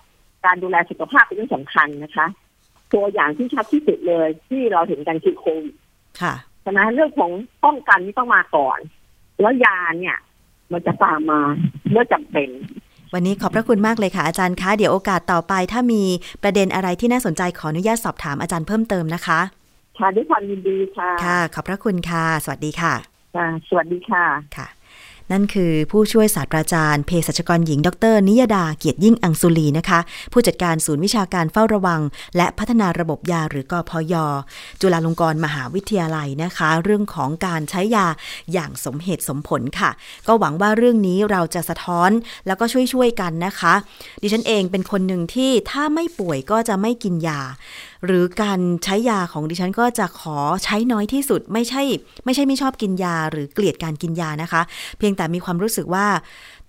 [0.45, 2.27] การดูแลสุขภาพเป็นเรื่องสำคัญนะคะ
[2.93, 5.75] ตัวอย่างที่ชัดที่สุดเลย ที่เราเห็นกันคือโควิด
[6.21, 6.33] ค่ะ
[6.65, 7.31] ฉะนั้นเรื่องของ
[7.65, 8.79] ป้องกันนี่ต้องมาก่อน
[9.41, 10.17] แล้วยาเนี่ย
[10.71, 11.39] มันจะตามมา
[11.91, 12.49] เมื่อจำเป็น
[13.13, 16.03] วันนี้ขอบพระคุณมากเลยค่ะอาจารย์คะเดี๋ยวโอกาสต่อไป ถ้ามี
[16.43, 19.39] ประเด็นอะไรที่น่าสนใจขออนุญาตสอบถามอาจารย์เพิ่มเติมนะคะ
[19.99, 22.93] ค่ะด้วยความยินดีค่ะ ค่ะ ขอบพระคุณค่ะ สวัสดีค่ะ
[23.35, 24.25] ค่ะ สวัสดีค่ะ
[24.57, 24.67] ค่ะ
[25.31, 29.99] นั่นคือผู้ช่วยศาสตราจารย์เภสัชกรหญิง ดร นิยดาเกียรติยิ่งอังสุลีนะคะ
[30.31, 32.01] ผู้จัดการศูนย์วิชาการเฝ้าระวัง
[32.37, 34.13] และพัฒนาระบบยาหรือกอพย
[34.81, 38.07] จุฬาลงกรณ์มหาวิทยาลัยนะคะ เรื่องของการใช้ยา
[38.53, 39.89] อย่างสมเหตุสมผลค่ะ
[40.27, 42.09] ก็หวังว่าเรื่องนี้เราจะสะท้อน
[42.47, 43.73] แล้วก็ช่วยๆกันนะคะ
[44.21, 47.41] ดิฉันเองเป็นคนหนึ่งที่ถ้าไม่ป่วยก็จะไม่กินยา
[48.05, 51.81] หรือการใช้ยาของดิฉันก็จะขอใช้น้อยที่สุดไม่ใช่
[52.25, 54.61] ไม่ใช่ไม่ชอบกินยาหรือเกลียดการกินยานะคะ
[54.97, 56.05] เพียงแต่มีความรู้สึกว่า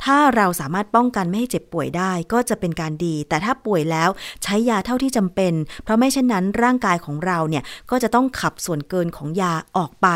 [0.05, 4.11] ถ้าเราสามารถป้องกันไม่ให้เจ็บป่วยได้ก็จะเป็นการดี แต่ถ้าป่วยแล้ว
[4.43, 5.53] ใช้ยาเท่าที่จำเป็น
[5.85, 10.09] เพราะไม่เช่นนั้นร่างกายของเราเนี่ยก็จะต้องขับส่วนเกินของยาออกไป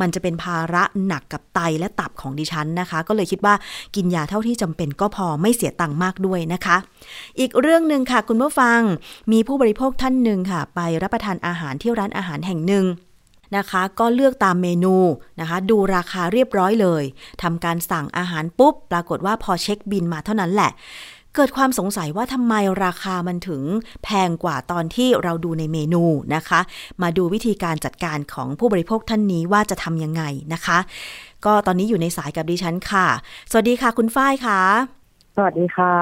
[0.00, 3.54] มันจะเป็นภาระหนักกับไตและตับของดิฉันนะคะ ก็เลยคิดว่า
[3.96, 6.76] กินยาเท่าที่จำเป็นก็พอไม่เสียตังค์มากด้วยนะคะ
[7.38, 8.80] อีกเรื่องหนึ่งค่ะคุณผู้ฟัง
[9.32, 12.84] มีผู้บริโภคท่านหนึ่งค่ะ ไปรับประทานอาหารที่ร้านอาหารแห่งหนึ่ง
[13.56, 14.96] นะคะ ก็เลือกตามเมนู
[15.40, 17.04] นะคะ ดูราคาเรียบร้อยเลย
[17.42, 20.70] ทำการสั่งอาหารปุ๊บ ปรากฏว่าพอเช็คบินมาเท่านั้นแหละ
[21.34, 23.62] เกิดความสงสัยว่าทำไมราคามันถึง
[24.04, 26.02] แพงกว่าตอนที่เราดูในเมนู
[26.34, 26.60] นะคะ
[27.02, 30.78] มาดูวิธีการจัดการของผู้บริโภคท่านนี้ว่าจะทำยังไงนะคะ
[31.44, 33.06] ก็ตอนนี้อยู่ในสายกับดิฉันค่ะ
[33.50, 35.01] สวัสดีค่ะคุณฝ้ายค่ะ
[35.34, 35.94] สวัสดีค่ะ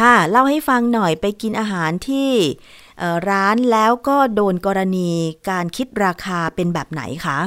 [0.00, 2.30] ค่ะ เล่าให้ฟังหน่อยไปกินอาหารที่
[2.98, 5.10] เอ่อร้านแล้วก็โดนกรณี
[5.50, 7.38] การคิดราคาเป็นแบบไหนคะ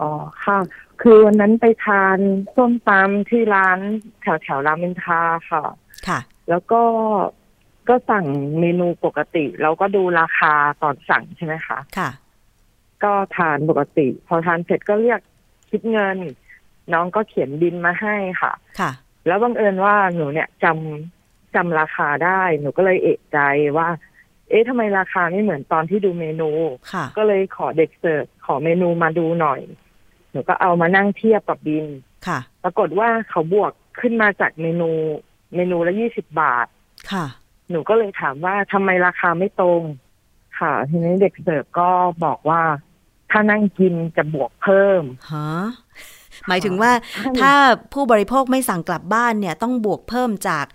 [0.00, 0.10] อ๋อ
[0.44, 0.58] ค่ะ
[1.02, 2.18] คือวันนั้นไปทาน
[2.56, 3.78] ส้มตำที่ร้าน
[4.20, 5.62] แถวแถวๆรามอินทราค่ะ
[6.08, 6.82] ค่ะ แล้วก็
[7.88, 8.26] ก็สั่ง
[8.60, 10.52] เมนูปกติ แล้วก็ดูราคา
[10.82, 12.10] ตอนสั่งใช่ไหมคะ ค่ะ
[13.04, 15.20] ก็ทานปกติ พอทานเสร็จก็เรียก
[15.70, 16.16] คิดเงิน
[16.92, 18.90] น้องก็เขียนบินมาให้ค่ะ ค่ะ
[19.26, 23.38] แล้วบังเอิญว่าหนูเนี่ยจำจำราคาได้ หนูก็เลยเอะใจ
[23.76, 23.88] ว่า
[24.48, 26.50] เอ๊ะทำไมราคาไม่เหมือนตอนที่ดูเมนู
[26.92, 29.60] ค่ะก็เลยขอเด็กเสิร์ฟขอเมนูมาดูหน่อย
[30.32, 31.86] หนูก็เอามานั่งเทียบกับบิน
[32.26, 34.90] ค่ะ ปรากฏว่าเขาบวกขึ้นมาจากเมนู
[35.54, 36.66] เมนูละยี่สิบบาท
[37.10, 37.26] ค่ะ
[37.70, 39.82] หนูก็เลยถามว่าทำไมราคาไม่ตรง
[40.58, 41.90] ค่ะ ทีนี้เด็กเสิร์ฟก็
[42.24, 42.62] บอกว่า
[43.30, 45.02] ถ้านั่งกินจะบวกเพิ่ม
[45.32, 45.50] ฮะ
[46.48, 47.52] หมายถึงว่าใช่ถ้า
[47.92, 50.66] ผู้บริโภคไม่สั่งกลับบ้านเนี่ยต้องบวกเพิ่มจาก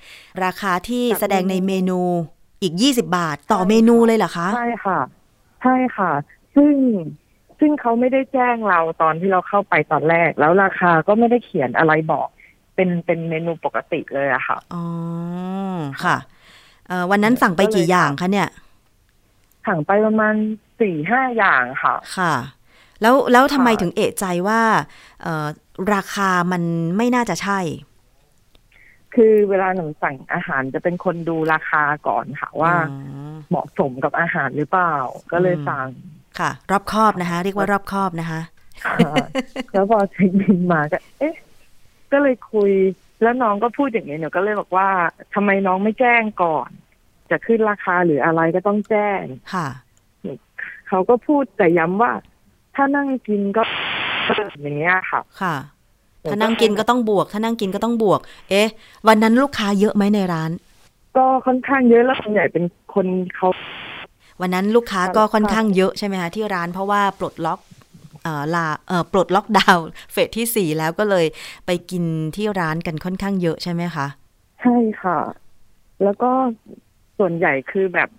[0.43, 1.99] ราคาที่จากแสดงในเมนู
[2.61, 4.99] อีก 20 บาทต่อเมนูเลยเหรอคะ ใช่ค่ะ
[5.61, 6.11] ใช่ค่ะ
[6.55, 6.73] ซึ่ง
[7.59, 12.27] ซึ่งเขาไม่ได้แจ้งเราตอนที่เราเข้าไปตอนแรก แล้วราคาก็ไม่ได้เขียนอะไรบอก
[12.75, 14.85] เป็นเป็นเมนูปกติเลยอะค่ะ อ๋อ
[16.03, 16.17] ค่ะ
[16.87, 18.49] เอ่อวันนั้นสั่งไปกี่อย่างคะเนี่ย
[19.67, 20.35] สั่งไปประมาณ
[20.81, 22.33] สี่ห้าอย่างค่ะ ค่ะ
[23.01, 24.61] แล้วแล้วทำไมค่ะถึงเอะใจว่า
[25.21, 25.47] เอ่อ
[25.93, 26.63] ราคามัน
[26.97, 27.59] ไม่น่าจะใช่
[29.15, 32.95] คือเวลาหนูสั่งอาหารจะเป็นคนดูราคาก่อนค่ะว่าอ๋
[33.33, 34.95] อเหมาะสมกับอาหารหรือเปล่า
[35.31, 35.89] ก็เลยอืมสั่ง
[36.39, 38.41] ค่ะ รอบคอบนะคะ เรียกว่ารอบคอบนะคะ
[39.73, 41.35] แล้วพอเช็คบินมาก็เอ๊ะ
[42.11, 42.71] ก็เลยคุย
[43.21, 44.89] แล้วน้องก็พูดอย่างนี้หนูก็เลยบอกว่า
[45.33, 46.69] ทำไมน้องไม่แจ้งก่อน
[47.31, 49.67] จะขึ้นราคาหรืออะไรก็ต้องแจ้งค่ะ
[50.87, 52.11] เขาก็พูดแต่ย้ำว่า
[52.75, 53.63] ถ้านั่งกินก็
[54.61, 55.55] อย่างเงี้ยค่ะ ค่ะ
[56.31, 58.67] ถ้านั่งกินก็ต้องบวก ถ้านั่งกินก็ต้องบวก เอ๊ะ
[59.07, 60.51] วันนั้นลูกค้าเยอะไหมในร้าน
[61.17, 63.49] ก็ค่อนข้างเยอะแล้วส่วนใหญ่เป็นคนเขา
[64.41, 67.59] วันนั้นลูกค้าก็ค่ะค่อนข้างเยอะใช่ไหมคะที่ร้านเพราะว่าปลดล็อก
[68.23, 71.25] เอ่อลาเอ่อปลดล็อกดาวน์เฟสที่สี่แล้วก็เลย
[71.65, 72.03] ไปกิน
[72.35, 74.07] ที่ร้านกันค่อนข้างเยอะใช่ไหมคะ
[74.61, 75.19] ใช่ค่ะ
[76.03, 76.31] แล้วก็
[77.17, 78.09] ส่วนใหญ่คือแบบ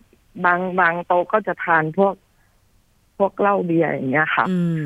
[0.45, 2.15] บางบางโต๊ะก็จะทานพวก
[3.19, 4.85] พวกเหล้าเบียร์อย่างเงี้ยค่ะอืม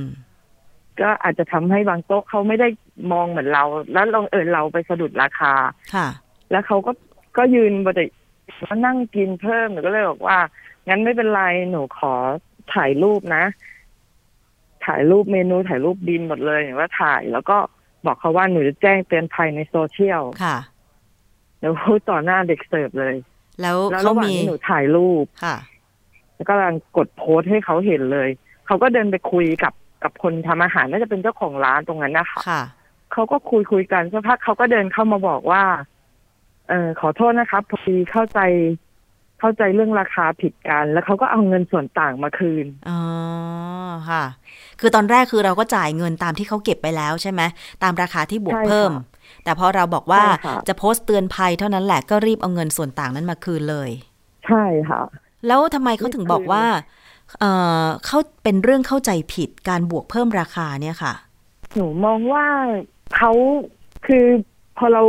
[1.01, 2.69] ก็อาจจะทำให้บางโต๊ะเขาไม่ได้
[3.13, 5.53] มองเหมือนเรา แล้วลองเออเราไปสะดุดราคา
[5.95, 6.09] ค่ะ
[6.51, 6.93] แล้วเขาก็
[7.37, 8.01] ก็ยืนบน
[8.69, 10.39] มานั่งกินเพิ่มหนูก็เลยบอกว่า
[10.89, 12.15] งั้นไม่เป็นไรหนูขอ
[12.75, 13.45] ถ่ายรูปนะ
[14.87, 17.57] ถ่ายรูปเมนูถ่ายรูปบิลหมดเลยหนูว่าถ่ายแล้วก็
[18.07, 20.57] บอกเขาว่าหนูจะแจ้งเตือนภัยในโซเชียลค่ะ
[21.59, 23.15] เดี๋ยวพูดต่อหน้าเด็กเสิร์ฟเลย
[23.61, 25.57] แล้วแล้วเขาระหว่างมีที่หนูถ่ายรูปค่ะ
[26.41, 28.29] แล้วก็กำลังกดโพสต์ให้เขาเห็นเลย
[28.67, 29.73] เขาก็เดินไปคุยกับ
[30.03, 32.63] กับคนทำอาหารน่าจะเป็นเจ้าของร้านตรงนั้นนะคะค่ะ
[33.13, 35.63] เขาก็คุยคุยกันสักพักเขาก็เดินเข้ามาบอกว่า
[36.69, 38.41] เออขอโทษนะครับพอดีเข้าใจ
[39.41, 43.01] เข้าใจเรื่องราคาผิดกัน แล้วเขาก็เอาเงินส่วนต่างมาคืนอ๋อ
[44.11, 44.25] ค่ะ
[44.81, 47.43] คือตอนแรกคือเราก็จ่ายเงินตามที่เขาเก็บไปแล้วใช่ไหม
[47.83, 48.91] ตามราคาที่บวกใช่ค่ะเพิ่ม
[49.45, 53.91] แต่พอเราบอกว่าใช่ค่ะจะโพสต์เตือนภัยเท่านั้นแหละก็รีบเอาเงินส่วนต่างนั้นมาคืนเลย
[54.47, 55.03] ใช่ค่ะ
[55.47, 56.65] แล้วทำไมเขาถึงบอกว่า
[57.41, 57.45] เอ
[57.85, 61.15] อเขาเป็นเรื่องเข้าใจผิดการบวกเพิ่มราคาเนี่ยค่ะ
[61.75, 62.47] หนูมองว่า
[63.17, 63.33] เขา
[64.07, 64.27] คือ
[64.79, 65.03] พอเรา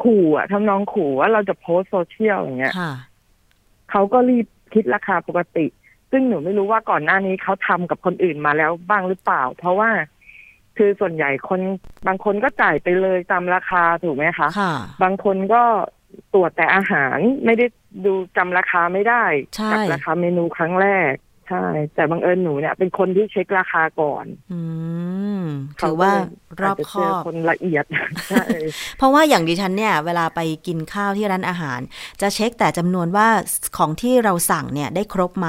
[0.00, 2.92] ขู่อะทำนองขู่ว่าเราจะโพสต์โซเชียลอย่างเงี้ยค่ะ
[3.90, 5.66] เขาก็รีบคิดราคาปกติ
[6.10, 9.90] ซึ่งหนูไม่รู้ว่าก่อนหน้านี้เขาทำกับคนอื่นมาแล้วบ้างหรือเปล่า เพราะว่า
[10.76, 11.60] คือส่วนใหญ่คน
[12.06, 15.62] บางคนก็จ่ายไปเลยตามราคาถูกไหมคะค่ะบางคนก็
[16.34, 17.66] ตรวจแต่อาหารไม่ได้
[18.04, 19.24] ดูจำราคาไม่ได้
[19.56, 21.12] ใช่กัราคาเมนูครั้งแรก
[21.48, 24.60] ใช่ แต่บังเอิญหนูเนี่ย เป็นคนที่เช็คราคาก่อน อื
[25.40, 25.42] ม
[25.80, 26.12] ถือว่า
[26.56, 27.84] เขรอบก็เลยคอาจจะเจออบคนละเอียด
[28.30, 28.44] ใช่
[28.98, 31.80] เพราะว่าอย่างดิฉันเนี่ย เวลาไปกินข้าวที่ร้านอาหาร
[32.20, 33.28] จะเช็คแต่จำนวนว่า
[33.76, 35.48] ของที่เราสั่งเนี่ยได้ครบไหม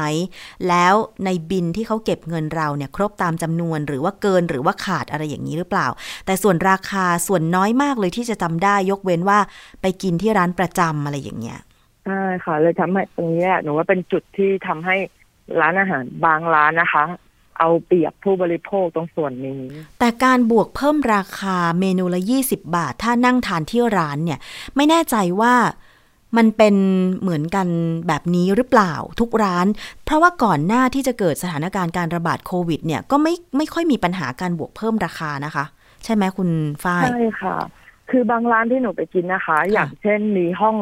[0.69, 0.93] แล้ว
[1.25, 5.87] ในบินที่เขาเก็บเงินเราเนี่ย ครบตามจำนวนหรือว่าเกินหรือว่าขาดอะไรอย่างนี้หรือเปล่า
[6.25, 9.39] แต่ส่วนราคาส่วนน้อยมากเลยที่จะจำได้ยกเว้นว่า
[9.81, 11.59] ไปกินที่ร้านประจำอะไรอย่างเงี้ย
[12.05, 14.95] ใช่ค่ะเลยทำให้ตรงเนี้ยหนูว่าเป็นจุดที่ทำให้
[15.59, 17.03] ร้านอาหารบางร้านนะคะ
[17.59, 19.61] เอาเปรียบผู้บริโภคตรงส่วนนี้
[19.99, 24.39] แต่การบวกเพิ่มราคาเมนูละ 20 บาท ถ้านั่งทานที่ร้านเนี่ย
[24.75, 25.53] ไม่แน่ใจว่า
[26.37, 26.75] มันเป็น
[27.21, 27.67] เหมือนกัน
[28.07, 29.67] แบบนี้หรือเปล่าทุกร้าน
[30.05, 35.65] เพราะว่าก่อนหน้าที่จะเกิดสถานการณ์การระบาดโควิด เนี่ยก็ไม่ไม่ค่อยมีปัญหาการบวกเพิ่มราคานะคะ
[36.03, 36.49] ใช่ไหมคุณ
[36.83, 37.57] ฝ้ายใช่ค่ะ
[38.09, 40.75] คือบางร้านที่หนูไปกินนะคะ อย่างเช่นมีห้อง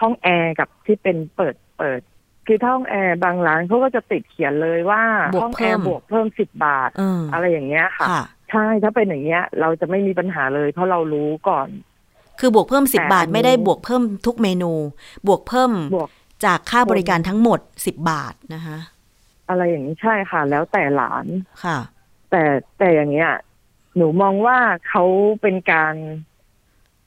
[0.00, 2.00] ห้องแอร์กับที่เป็นเปิดเปิด
[2.46, 5.02] คือถ้าห้องแอร์บางร้านเขาก็จะติดเขียนเลยว่า
[5.34, 11.68] บวกห้องเพิ่แอมร์บวกเพิ่มสิบบาทเอออะไรอย่างเงี้ยค่ะค่ะ ใช่ถ้าเป็นอย่างเงี้ย เราจะไม่มีปัญหาเลย เพราะเรารู้ก่อน
[12.40, 14.72] คือบวกเพิ่ม10แต่บาทอันนี้ไม่ได้บวกเพิ่มทุกเมนู
[15.26, 16.08] บวกเพิ่มบวก
[16.44, 18.78] จากค่าบริการทั้งหมด10บาทนะคะ
[19.48, 21.26] อะไรอย่างนี้ใช่ค่ะ แล้วแต่ร้าน
[21.64, 21.78] ค่ะ
[22.30, 22.42] แต่
[22.78, 23.32] แต่อย่างเงี้ย
[23.96, 25.04] หนูมองว่าเขา
[25.42, 25.94] เป็นการ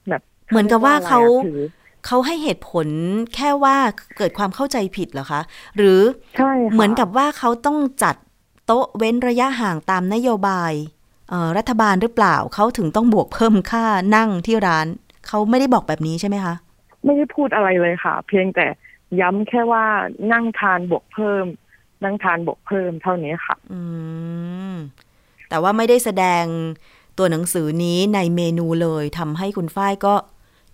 [0.08, 1.60] แบบเหมือนกับว่าเขาถือ
[2.06, 2.86] เขาให้เหตุผล
[3.34, 3.76] แค่ว่า
[4.16, 5.40] เกิดความเข้าใจผิดเหรอคะ
[5.76, 6.00] หรือ
[6.36, 8.16] ใช่ค่ะเหมือนกับว่าเขาต้องจัด
[8.66, 10.72] โต๊ะเว้นระยะห่างตามนโยบาย
[11.30, 13.84] เอ่อรัฐบาลหรือเปล่าเขาถึงต้องบวกเพิ่มค่า
[14.16, 14.86] นั่งที่ร้าน
[15.26, 16.54] เขาไม่ได้บอกแบบนี้ใช่ไหมคะ
[17.04, 18.66] ไม่ได้พูดอะไรเลยค่ะ เพียงแต่
[19.20, 19.84] ย้ำแค่ว่า
[20.32, 21.46] นั่งทานบวกเพิ่ม
[22.04, 23.80] นั่งทานบวกเพิ่มเท่านี้ค่ะ อื
[24.72, 24.74] ม
[25.48, 26.44] แต่ว่าไม่ได้แสดง
[27.18, 30.14] ตัวหนังสือนี้ในเมนูเลยทำให้คุณฝ้ายก็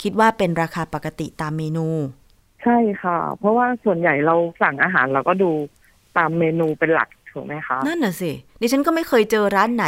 [0.03, 1.89] คิดว่าเป็นราคาปกติตามเมนู
[2.63, 5.51] ใช่ค่ะ เพราะว่าส่วนใหญ่เราสั่งอาหารเราก็ดู
[6.17, 9.87] ตามเมนูเป็นหลักถูกไหมคะ นั่นน่ะสิดิฉันก็ไม่เคยเจอร้านไหน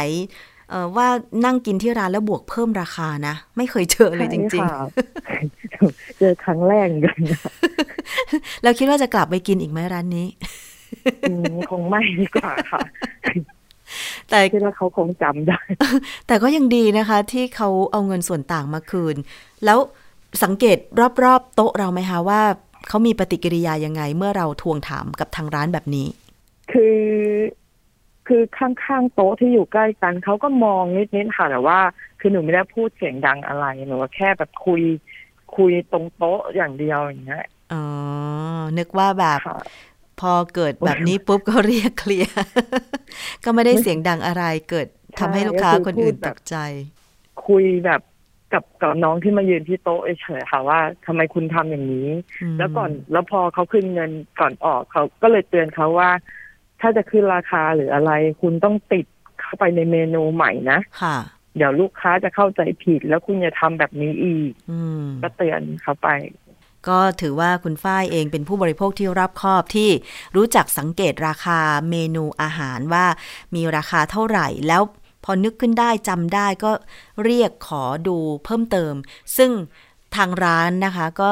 [0.69, 1.07] เออว่า
[1.45, 4.81] นั่งกินที่ร้านแล้วบวกเพิ่มราคานะ ไม่เคยเจอเลยจริงใช่ค่ะ
[6.19, 10.27] เจอครั้งแรกเหมือนกันนะๆแล้วคิดว่าจะกลับไปกินอีกไหมร้านนี้
[11.29, 12.79] อืมคงไม่ดีกว่าค่ะ
[14.29, 15.59] แต่คิดว่าเขาคงจำได้
[16.27, 19.15] แต่ก็ยังดีนะคะ ที่เขาเอาเงินส่วนต่างมาคืน
[19.65, 19.79] แล้ว
[20.43, 20.77] สังเกต
[21.23, 22.41] รอบๆ โต๊ะเราไหมคะว่า
[22.87, 26.07] เขามีปฏิกิริยายังไงเมื่อเราทวงถามกับทางร้านแบบนี้
[26.71, 26.99] คือ
[28.27, 30.83] คือข้างๆโต๊ะที่อยู่ใกล้กันเขาก็มอง
[31.15, 31.79] นิดๆค่ะแต่ว่า
[32.19, 34.81] คือหนูไม่ได้พูดเสียงดังอะไรหนูก็แค่แบบคุย
[35.55, 37.83] คุยตรงโต๊ะอย่างเดียวอย่างเงี้ยอ๋อ
[38.77, 39.59] นึกว่าแบบค่ะ
[40.19, 42.33] พอเกิดแบบนี้ปุ๊บก็เรียกเคลียร์
[43.43, 44.87] ก็ไม่ได้เสียงดังอะไรเกิด
[45.19, 46.55] ทำให้ลูกค้าคนอื่นตกใจ
[47.47, 48.01] คุยแบบ
[48.53, 52.09] กับกับน้องที่มายืนที่โต๊ะเฉยๆค่ะว่าทำไมคุณทำอย่างนี้
[52.43, 56.09] อืมแล้วก่อนแล้วพอเขาขึ้นเงินก่อนออกเขาก็เลยเตือนเขาว่า
[56.81, 59.05] ถ้าจะขึ้นราคาหรืออะไร คุณต้องติด
[59.39, 61.17] เข้าไปในเมนูใหม่นะค่ะ
[61.57, 66.09] เดี๋ยวลูกค้าจะเข้าใจผิด แล้วคุณจะทำแบบนี้อีกอืมก็เตือนเขาไป
[66.87, 69.89] ก็ถือว่าคุณฝ้ายเองเป็นผู้บริโภคที่รอบคอบที่
[70.35, 71.59] รู้จักสังเกตราคา
[71.89, 73.05] เมนูอาหารว่า
[73.55, 74.81] มีราคาเท่าไหร่แล้ว
[75.23, 76.71] พอนึกขึ้นได้จำได้ก็
[77.23, 78.93] เรียกขอดูเพิ่มเติม
[79.37, 79.51] ซึ่ง
[80.15, 81.31] ทางร้านนะคะก็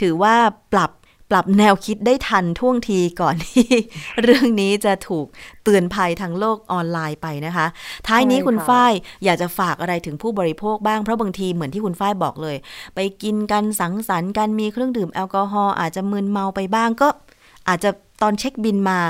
[0.00, 0.34] ถือว่า
[0.74, 0.90] ปรับ
[1.30, 3.66] ปรับแนวคิดได้ทันท่วงทีก่อนที่
[4.22, 5.26] เรื่องนี้จะถูก
[5.64, 7.66] เตือนภัยทางโลกออนไลน์ไปนะคะ
[8.06, 8.92] ท้ายนี้ใช่คุณค่ะฝ้าย
[9.24, 12.56] อยากจะฝากอะไรถึงผู้บริโภคบ้าง เพราะบางทีเหมือนที่คุณฝ้ายบอกเลย
[12.94, 17.08] ไปกินกันสังสรรค์กันมีเครื่องดื่มแอลกอฮอล์อาจจะมึนเมาไปบ้างก็
[17.68, 17.90] อาจจะ
[18.22, 19.00] ตอนเช็คบินมา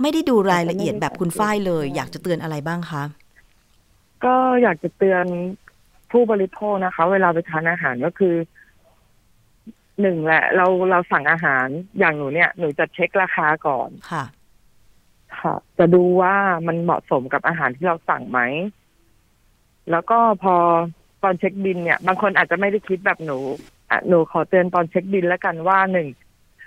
[0.00, 3.02] ไม่ได้ดูรายละเอียดแบบคุณฝ้ายเลย อยากจะเตือนอะไรบ้างคะ
[4.24, 5.24] ก็อยากจะเตือน
[6.12, 8.34] ผู้บริโภคนะคะ เวลาไปทานอาหารก็คือ
[10.00, 11.66] หนึ่งแหละ เราเราสั่งอาหาร
[11.98, 14.24] อย่างหนูเนี่ยหนูจะเช็คราคาก่อนค่ะ
[15.40, 16.34] ค่ะ จะดูว่า
[16.66, 18.40] มันเหมาะสมกับอาหารที่เราสั่งไหม
[19.90, 20.56] แล้วก็พอ
[21.22, 23.38] ตอนเช็คบินเนี่ย บางคนอาจจะไม่ได้คิดแบบหนู
[23.90, 26.08] อะหนูขอเตือนตอนเช็คบินแล้วกันว่าหนึ่ง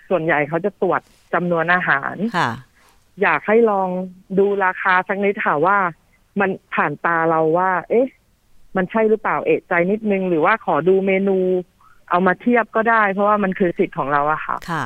[0.10, 1.02] ส่วนใหญ่เขาจะตรวจ
[1.34, 2.52] จำนวนอาหารค่ะ
[3.22, 3.90] อยากให้ลอง
[4.40, 5.78] ดูราคาสักนิดค่ะว่า
[6.40, 8.08] มันผ่านตาเราว่า เอ๊ะ
[8.76, 11.38] มันใช่หรือเปล่าเอะใจนิดนึง หรือว่าขอดูเมนู
[12.10, 14.86] เอามาเทียบก็ได้ เพราะว่ามันคือสิทธิ์ของเราอะค่ะ ค่ะ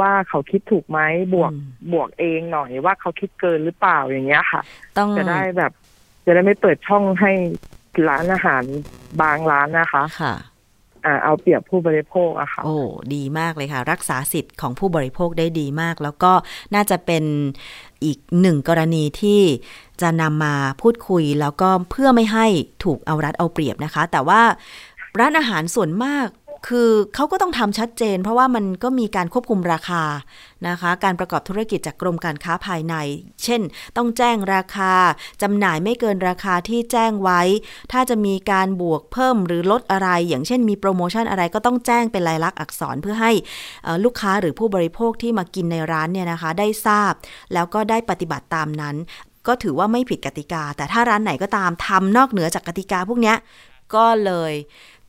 [0.00, 1.00] ว่าเขาคิดถูกไหม
[1.34, 4.62] บวกอืมบวกเองหน่อยว่าเขาคิดเกินหรือเปล่าอย่างเงี้ยค่ะ
[4.98, 5.72] ต้องจะได้แบบ
[6.26, 7.32] จะได้ไม่เปิดช่องให้
[8.08, 8.62] ร้านอาหาร
[9.20, 10.34] บางร้านนะคะ ค่ะ
[11.04, 12.78] อ่าเอาเปรียบผู้บริโภคอะค่ะ โอ้
[13.14, 16.32] ดีมากเลยค่ะ รักษาสิทธิ์ของผู้บริโภคได้ดีมาก แล้วก็
[16.74, 17.24] น่าจะเป็น
[18.04, 19.40] อีกหนึ่งกรณีที่
[20.02, 22.46] จะนำมาพูดคุยแล้วก็เพื่อไม่ให้
[22.84, 24.40] ถูกเอารัดเอาเปรียบนะคะ แต่ว่า
[25.18, 26.28] ร้านอาหารส่วนมาก
[26.68, 30.04] คือเขาก็ต้องทำชัดเจน เพราะว่ามันก็มีการควบคุมราคา
[30.68, 32.94] นะคะ การประกอบธุรกิจจากกรมการค้าภายใน
[33.44, 33.60] เช่น
[33.96, 34.92] ต้องแจ้งราคา
[35.42, 37.40] จำหน่ายไม่เกินราคาที่แจ้งไว้
[37.92, 43.32] ถ้าจะมีการบวกเพิ่มหรือลดอะไร อย่างเช่นมีโปรโมชั่นอะไรก็ต้องแจ้งเป็นลายลักษณ์อักษรเพื่อให้
[44.04, 47.12] ลูกค้าหรือผู้บริโภคที่มากินในร้านเนี่ยนะคะ ได้ทราบ
[47.54, 48.96] แล้วก็ได้ปฏิบัติตามนั้น
[49.48, 53.36] ก็ถือว่าไม่ผิดกติกา แต่ถ้าร้านไหนก็ตามทำนอกเหนือจากกติกาพวกเนี้ย
[53.94, 54.52] ก็เลย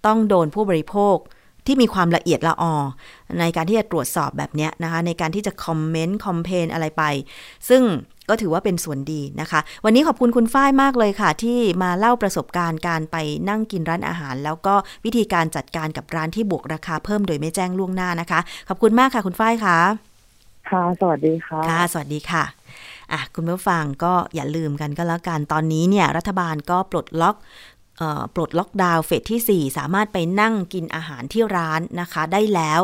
[0.06, 1.18] ต้องโดนผู้บริโภค
[1.66, 2.76] ที่มีความละเอียดละออ
[3.40, 7.04] ในการที่จะตรวจสอบแบบเนี้ยนะคะ ในการที่จะคอมเมนต์คอมเพนอะไรไป
[7.70, 7.82] ซึ่ง
[8.30, 13.18] ก็ถือว่าเป็นส่วนดีนะคะ วันนี้ขอบคุณคุณฝ้ายมากเลยค่ะ ที่มาเล่าประสบการณ์การไป
[13.50, 14.76] นั่งกินร้านอาหาร แล้วก็
[15.06, 19.78] วิธีการจัดการกับร้านที่บวกราคาเพิ่มโดยไม่แจ้งล่วงหน้านะคะ ขอบคุณมากค่ะคุณฝ้ายค่ะ
[20.70, 22.59] ค่ะ สวัสดีค่ะ ค่ะ สวัสดีค่ะ
[23.12, 27.36] อะคุณผู้ฟังก็อย่าลืมกันก็แล้วกัน ตอนนี้เนี่ยรัฐบาลก็ปลดล็อก
[28.36, 32.82] ปลดล็อกดาวน์เฟสที่ 4 สามารถไปนั่งกินอาหารที่ร้านนะคะได้แล้ว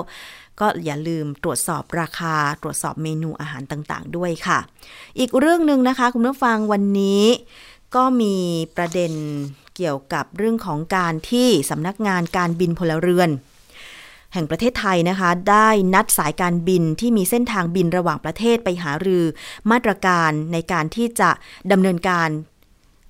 [0.59, 4.59] ก็อย่าลืมตรวจสอบราคาตรวจสอบเมนูอาหารต่างๆ ด้วยค่ะ
[5.19, 7.23] อีกเรื่องหนึ่งนะคะ คุณผู้ฟังวันนี้
[7.95, 8.35] ก็มี
[8.77, 9.13] ประเด็น
[9.75, 13.29] เกี่ยวกับเรื่องของการที่สำนักงานการบินพลเรือน
[14.36, 19.23] แห่งประเทศไทยนะคะ ได้นัดสายการบินที่มีเส้นทางบินระหว่างประเทศไปหารือ
[19.71, 21.29] มาตรการในการที่จะ
[21.71, 22.29] ดำเนินการ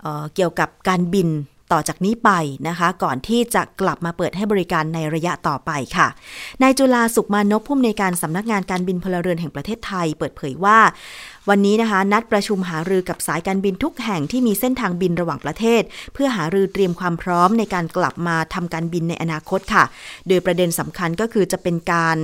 [0.02, 1.30] เออเกี่ยวกับการบิน
[1.74, 2.32] ต่อจากนี้ไป
[2.68, 6.08] นะคะ ก่อนที่จะกลับมาเปิดให้บริการในระยะต่อไปค่ะ
[6.62, 10.80] นายจุลาสุขมานพผู้อำนวยการสำนักงานการบินพลเรือนแห่งประเทศไทย เปิดเผยว่า
[11.50, 15.82] วันนี้นะคะ นัดประชุมหารือกับสายการบินทุกแห่งที่มีเส้นทางบินระหว่างประเทศ
[16.14, 19.84] เพื่อหารือเตรียมความพร้อมในการกลับมาทำการบินในอนาคตค่ะ
[20.28, 22.18] โดยประเด็นสำคัญก็คือจะเป็นการ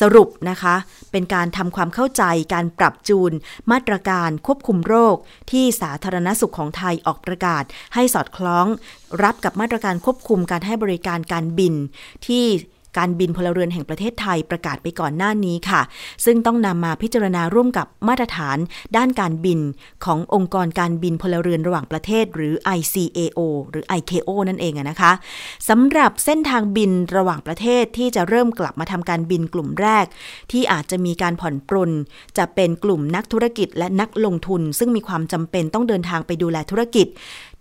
[0.00, 0.74] สรุปนะคะ
[1.12, 2.22] เป็นการทำความเข้าใจ
[2.54, 3.32] การปรับจูน
[3.72, 5.16] มาตรการควบคุมโรค
[5.50, 8.66] ที่สาธารณสุขของไทยออกประกาศ ให้สอดคล้อง
[9.22, 11.74] รับกับมาตรการควบคุมการให้บริการการบิน
[12.26, 12.44] ที่
[12.98, 15.80] การบินพลเรือนแห่งประเทศไทยประกาศไปก่อนหน้านี้ค่ะ
[16.24, 18.58] ซึ่งต้องนำมาพิจารณาร่วมกับมาตรฐาน
[18.96, 19.58] ด้านการบิน
[20.04, 23.38] ขององค์กรการบินพลเรือนระหว่างประเทศ หรือ ICAO
[23.70, 25.12] หรือ ICAO นั่นเองนะคะ
[25.68, 30.04] สำหรับเส้นทางบินระหว่างประเทศที่จะเริ่มกลับมาทำการบินกลุ่มแรก
[30.50, 31.90] ที่อาจจะมีการผ่อนปรน
[32.38, 37.06] จะเป็นกลุ่มนักธุรกิจและนักลงทุน ซึ่งมีความจำเป็นต้องเดินทางไปดูแลธุรกิจ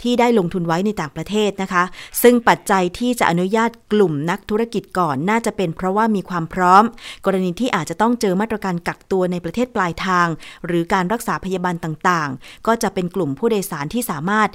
[0.03, 1.83] ที่ได้ลงทุนไว้ในต่างประเทศนะคะ
[2.21, 6.83] ซึ่งปัจจัยที่จะอนุญาตกลุ่มนักธุรกิจก่อนน่าจะเป็นเพราะว่ามีความพร้อม
[7.25, 10.27] กรณีที่อาจจะต้องเจอมาตรการกักตัวในประเทศปลายทาง
[10.65, 14.49] หรือการรักษาพยาบาลต่างๆ ก็จะเป็นกลุ่มผู้โดยสารที่สามารถ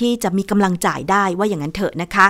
[0.00, 2.26] ที่จะมีกำลังจ่ายได้ว่าอย่างนั้นเถอะนะคะ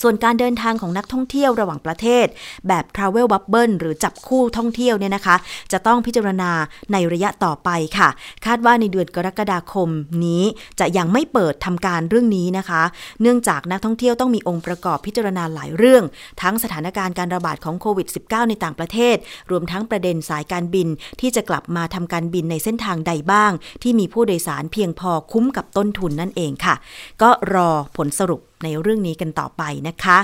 [0.00, 2.26] ส่วนการเดินทางของนักท่องเที่ยวระหว่างประเทศ
[2.68, 5.36] แบบ Travel Bubble หรือจับคู่ท่องเที่ยวเนี่ยนะคะ
[5.72, 6.50] จะต้องพิจารณา
[6.92, 8.08] ในระยะต่อไปค่ะ
[8.46, 9.88] คาดว่าในเดือนกรกฎาคม
[10.24, 10.44] นี้
[10.80, 12.82] จะยังไม่เปิดทำการเรื่องนี้นะคะ
[13.22, 16.04] เนื่องจากนักท่องเที่ยวต้องมีองค์ประกอบพิจารณาหลายเรื่อง
[16.42, 19.16] ทั้งสถานการณ์การระบาดของโควิด -19 ในต่างประเทศ
[19.50, 20.88] รวมทั้งประเด็นสายการบิน
[21.20, 26.74] ที่จะกลับมาทำการบินในเส้นทางใดบ้าง ที่มีผู้โดยสารเพียงพอคุ้มกับต้นทุนนั่นเองค่ะ
[27.22, 30.18] ก็รอผลสรุป ในเรื่องนี้กันต่อไปนะคะ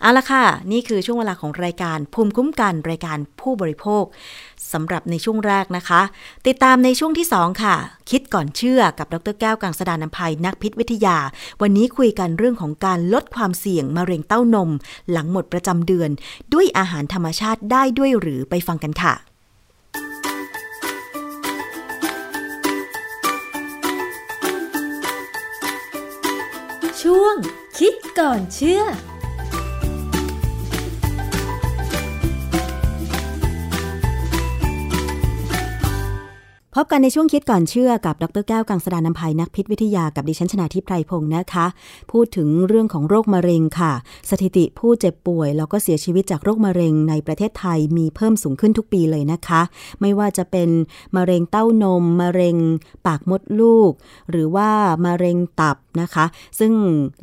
[0.00, 4.04] เอาละค่ะ นี่คือช่วงเวลาของรายการภูมิคุ้มกันรายการผู้บริโภค
[4.72, 6.00] สำหรับในช่วงแรกนะคะ
[6.46, 7.76] ติดตามในช่วงที่ 2 ค่ะ
[8.10, 11.18] คิดก่อนเชื่อกับดรแก้วกังสดานนภัยนักพิษวิทยา
[11.62, 14.70] วันนี้คุยกันเรื่องของการลดความเสี่ยงมะเร็งเต้านม
[15.10, 16.10] หลังหมดประจำเดือน
[16.52, 19.14] ด้วยอาหารธรรมชาติได้ด้วยหรือไปฟังกันค่ะ
[27.10, 27.36] ช่วง
[27.78, 28.82] คิดก่อนเชื่อ
[36.78, 41.66] พบกันในช่วงคิดก่อนเชื่อกับดรแก้วกังสดานนภัยนักพิษวิทยากับดิฉันชนาทิพไพรพงศ์นะคะ
[42.12, 43.92] พูดถึงเรื่องของโรคมะเร็งค่ะ
[44.30, 49.60] สถิติผู้เจ็บป่วย แล้วก็เสียชีวิตจากโรคมะเร็งในประเทศไทยมีเพิ่มสูงขึ้นทุกปีเลยนะคะ
[50.00, 50.68] ไม่ว่าจะเป็น
[51.16, 52.56] มะเร็งเต้านม มะเร็ง
[53.06, 53.92] ปากมดลูก
[54.30, 54.68] หรือว่า
[55.06, 56.24] มะเร็งตับนะคะ
[56.58, 56.72] ซึ่ง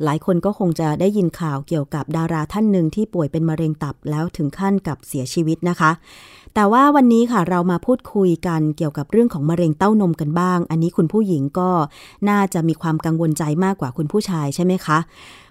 [0.04, 5.90] หลายคนก็คงจะได้ยินข่าวเกี่ยวกับดาราท่านหนึ่งที่ป่วยเป็นมะเร็งตับแล้วถึงขั้นกับเสียชีวิตนะคะ
[6.54, 11.70] แต่ว่าวันนี้ค่ะเรามาพูดคุยกันเกี่ยวกับเรื่องของมะเร็งเต้านมกันบ้าง อันนี้คุณผู้หญิงก็
[12.28, 14.98] น่าจะมีความกังวลใจมากกว่าคุณผู้ชายใช่ไหมคะ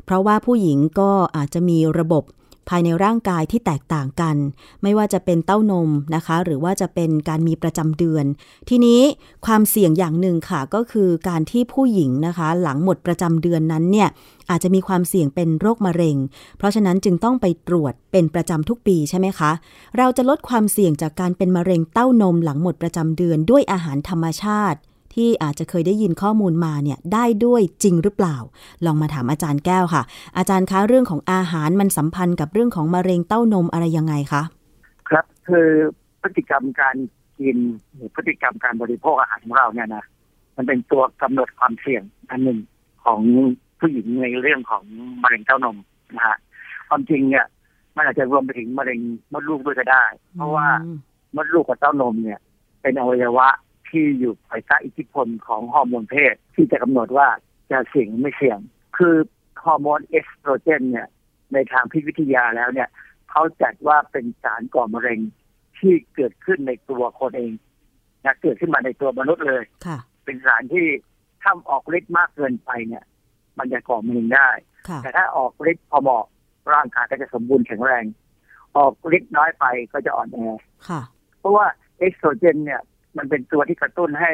[0.06, 2.24] เพราะว่าผู้หญิงก็อาจจะมีระบบ
[2.70, 4.36] ภายในร่างกายที่แตกต่างกัน
[4.84, 8.26] ไม่ว่าจะเป็นเต้านมนะคะ หรือว่าจะเป็นการมีประจำเดือน
[8.70, 9.02] ทีนี้
[9.46, 14.10] ความเสี่ยงอย่างหนึ่งค่ะ ก็คือการที่ผู้หญิงนะคะ หลังหมดประจำเดือนนั้นเนี่ย
[14.50, 16.18] อาจจะมีความเสี่ยงเป็นโรคมะเร็ง
[16.58, 19.52] เพราะฉะนั้นจึงต้องไปตรวจเป็นประจำทุกปีใช่ไหมคะ
[19.98, 24.80] เราจะลดความเสี่ยงจากการเป็นมะเร็งเต้านมหลังหมดประจำเดือนด้วยอาหารธรรมชาติ
[25.16, 28.38] ที่อาจจะเคยได้ยินข้อมูลมาเนี่ยได้ด้วยจริงหรือเปล่า
[28.86, 30.04] ลองมาถามอาจารย์แก้วค่ะ
[30.38, 34.44] อาจารย์คะเรื่องของอาหารมันสัมพันธ์กับเรื่องของมะเร็งเต้านมอะไรยังไงคะ
[35.10, 35.68] ครับคือ
[36.22, 36.96] พฤติกรรมการ
[37.40, 37.58] กิน
[37.94, 40.06] หรือพฤติกรรมการบริโภคอาหารของเราเนี่ยนะ
[40.56, 42.60] มันเป็นตัวกำหนดความเสี่ยงอันหนึ่ง
[43.06, 43.22] ของ
[43.80, 44.84] ผู้หญิงในเรื่องของ
[45.24, 45.78] มะเร็งเต้านม
[46.16, 46.38] นะฮะ
[46.90, 47.46] ความจริงเนี่ย
[47.96, 49.00] มันอาจจะรวมไปถึงมะเร็ง
[49.32, 50.04] มดลูกด้วยก็ได้
[50.36, 50.68] เพราะว่า
[51.36, 52.40] มดลูกกับเต้านมเนี่ย
[52.82, 53.48] เป็นอวัยวะ
[53.94, 57.28] ที่อยู่ภายใต้อิทธิพลของฮอร์โมนเพศ ที่จะกำหนดว่า
[57.72, 58.60] จะเสี่ยงไม่เสี่ยง
[58.98, 59.16] คือ
[59.66, 61.08] ฮอร์โมนเอสโตรเจนเนี่ย
[61.54, 62.90] ในทางพิษวิทยาแล้วเนี่ย
[63.30, 65.20] เขาจัดว่าเป็นสารก่อมะเร็ง
[65.80, 67.54] ที่เกิดขึ้นในตัวคนเอง
[68.26, 69.64] นะเกิดขึ้นมาในตัวมนุษย์เลย
[70.26, 70.88] เป็นสารที่
[71.42, 73.04] ถ้าออกฤทธิ์มากเกินไปเนี่ย
[73.58, 74.50] มันจะก่อมะเร็งได้
[75.04, 76.26] แต่ถ้าออกฤทธิ์พอเหมาะ
[76.74, 78.04] ร่างกายก็จะสมบูรณ์แข็งแรง
[78.78, 80.38] ออกฤทธิ์น้อยไปก็จะอ่อนแอ
[81.40, 81.66] เพราะว่า
[81.98, 82.82] เอสโตรเจนเนี่ย
[83.18, 84.32] มันเป็นตัวที่กระตุ้นให้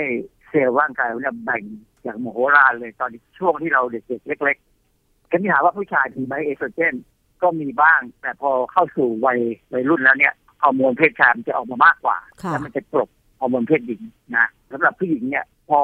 [0.50, 1.64] เซลล์ร่างกายเราเนี่ยแบ่ง
[2.04, 3.10] อย่างมโหฬารเลยตอน
[3.40, 6.96] ช่วงที่เราเด็กๆเล็กๆกันที่ถามว่าผู้ชายมีไหมเอสโตรเจน
[7.42, 9.40] ก็มีบ้าง แต่พอเข้าสู่วัย
[9.74, 12.18] วัยรุ่นแล้วเนี่ยฮอร์โมนเพศชายมันจะออกมามากกว่า
[12.48, 13.10] แล้วมันจะกลบ
[13.40, 14.02] ฮอร์โมนเพศหญิง
[14.38, 15.80] นะสำหรับผู้หญิงเนี่ย พอ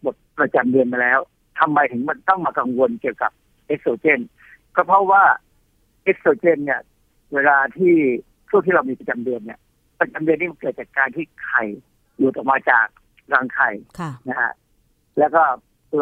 [0.00, 1.18] หมดประจำเดือนมาแล้ว
[1.60, 3.32] ทำไมถึงมันต้องมากังวลเกี่ยวกับ
[3.66, 4.20] เอสโตรเจน
[4.76, 5.22] ก็เพราะว่า
[6.04, 6.80] เอสโตรเจน เนี่ย
[7.34, 7.94] เวลาที่
[8.48, 9.58] ช่วงที่เรามีประจำเดือนเนี่ย
[10.00, 11.62] ประจำเดือนนี่มันเกิดจากการที่ไข่
[12.20, 12.86] หลุดออกมาจาก
[13.34, 13.70] รังไข่
[14.28, 14.52] นะฮะ
[15.18, 15.42] แล้วก็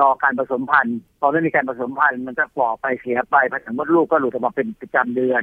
[0.00, 5.42] รอการผสมพันธุ์พอไม่มีการผสมพันธุ์มันก็ฝ่อไปเสียไปผสมมดลูกก็หลุดออกมาเป็นประจำเดือน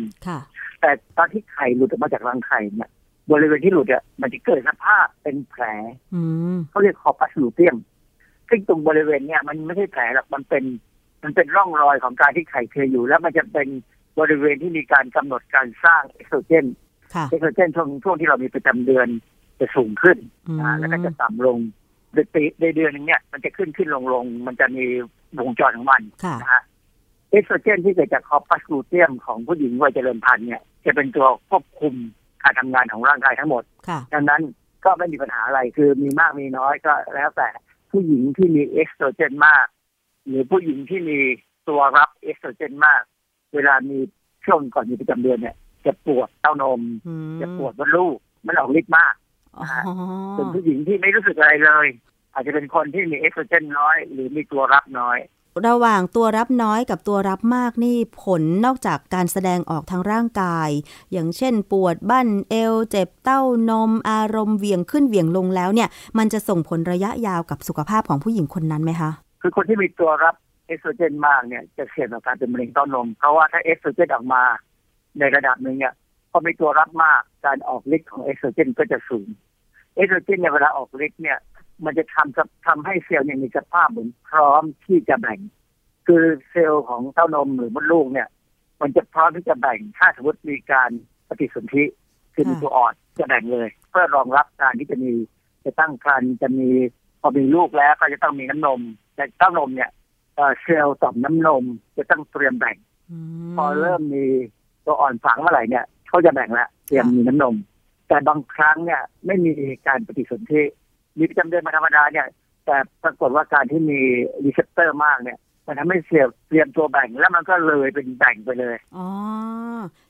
[0.82, 2.90] แต่ตอนที่ไข่หลุดออกมาจากรังไข่เนี่ย
[3.32, 5.64] บริเวณที่หลุดเนี่ยมันจะเกิดสภาพเป็นแผล
[6.70, 7.78] เขาเรียกคอปัสลูเตียม
[8.50, 10.64] ซึ่งตรงบริเวณเนี่ยมันไม่ใช่แผลหรอกมันเป็น
[11.24, 13.68] มันเป็นร่องรอยของการที่ไข่เคยอยู่ แล้วมันจะเป็น
[14.20, 16.66] บริเวณที่มีการกำหนดการสร้างเอสโตรเจน
[17.30, 19.08] เอสโตรเจนช่วงช่วงที่เรามีประจำเดือน
[19.60, 20.18] จะสูงขึ้น
[20.62, 21.60] นะแล้วก็จะต่ำลง
[22.14, 24.86] ในปีในเดือนนึงเนี่ยมันจะขึ้นขึ้นลงลงมันจะมี
[25.40, 26.02] วงจรของมัน
[26.42, 26.64] นะฮะ
[27.30, 31.94] เอสโตรเจนที่เกิดจากคอปัสลูเตียมของผู้หญิงวัยเจริญพันธุ์เนี่ย จะเป็นตัวควบคุม
[32.44, 34.42] การทำงานของร่างกายทั้งหมดค่ะดังนั้น
[34.86, 37.50] ก็ไม่มีปัญหาอะไรคือมีมากมีน้อยก็แล้วแต่
[37.92, 39.68] ผู้หญิงที่มีเอสโตรเจนมาก
[40.28, 41.18] หรือผู้หญิงที่มี
[41.70, 43.02] ตัวรับเอสโตรเจนมาก
[43.54, 43.98] เวลามี
[44.46, 49.14] ช่วงก่อนมีประจำเดือนเนี่ย จะปวดเต้านมอืมจะปวดมดลูกมันออกฤทธิ์มาก
[49.60, 49.66] อ๋อ
[50.38, 51.88] ส่วนผู้หญิงที่ไม่รู้สึกอะไรเลย
[52.34, 55.18] อาจจะเป็นคนที่มีเอสโตรเจนน้อย หรือมีตัวรับน้อย
[55.68, 60.70] ระหว่างตัวรับน้อยกับตัวรับมากนี่ผลนอกจากการแสดงออกทางร่างกาย
[61.12, 70.36] อย่างเช่นปวดบั้นเอว เจ็บเต้านม อารมณ์เหวี่ยงขึ้นเหวี่ยงลงแล้วเนี่ย มันจะส่งผลระยะยาวกับสุขภาพของผู้หญิงคนนั้นไหมคะ คือคนที่มีตัวรับ
[70.68, 74.44] เอสโตรเจนมากเนี่ยจะเสี่ยงต่อการเป็นมะเร็งเต้านม เพราะว่าถ้าเอสโตรเจนออกมา
[75.20, 76.05] ในระดับหนึ่งเนี่ยพ
[76.36, 79.28] อมีตัวรับมากการออกฤทธิ์ของเอสโตรเจนก็จะสูง
[79.96, 81.40] เอสโตรเจนเนี่ยเวลาออกฤทธิ์เนี่ย
[81.86, 85.40] มันจะทำกับทำให้เซลล์เนี่ยมีสภาพเหมือนพร้อมที่จะแบ่ง
[86.08, 88.28] คือเซลล์ของเต้านมหรือมดลูกเนี่ย
[88.82, 90.90] มันจะพร้อมที่จะแบ่งถ้าสมมติมีการ
[91.28, 91.84] ปฏิสนธิ
[92.34, 95.12] คือมีตัวอ่อนจะแบ่งเลย เพื่อรองรับการที่จะมี
[95.66, 96.70] จะตั้งครรภ์จะมี
[97.22, 98.82] พอมีลูกแล้วก็จะต้องมีน้ำนม
[99.16, 99.90] แต่เต้านมเนี่ย
[100.36, 101.64] เอ่อเซลล์ต่อมน้ำนม
[101.98, 102.78] จะต้องเตรียมแบ่ง
[103.56, 104.26] พอเริ่มมี
[104.86, 107.56] ตัวอ่อนฝังเมื่อไหร่เนี่ย เขาจะแบ่งแล้วเตรียมมีน้ำนม
[108.08, 109.54] แต่บางครั้งเนี่ยไม่มี
[109.88, 110.64] การปฏิสนธิ
[111.18, 112.28] มีประจำเดือนมาธรรมดาเนี่ย
[112.66, 114.00] แต่ปรากฏว่าการที่มี
[114.44, 115.38] receptor มากเนี่ย
[115.68, 119.08] มันทำให้เซลล์เตรียมตัวแบ่งแล้วมันก็เลยเป็นแบ่งไปเลย อ๋อ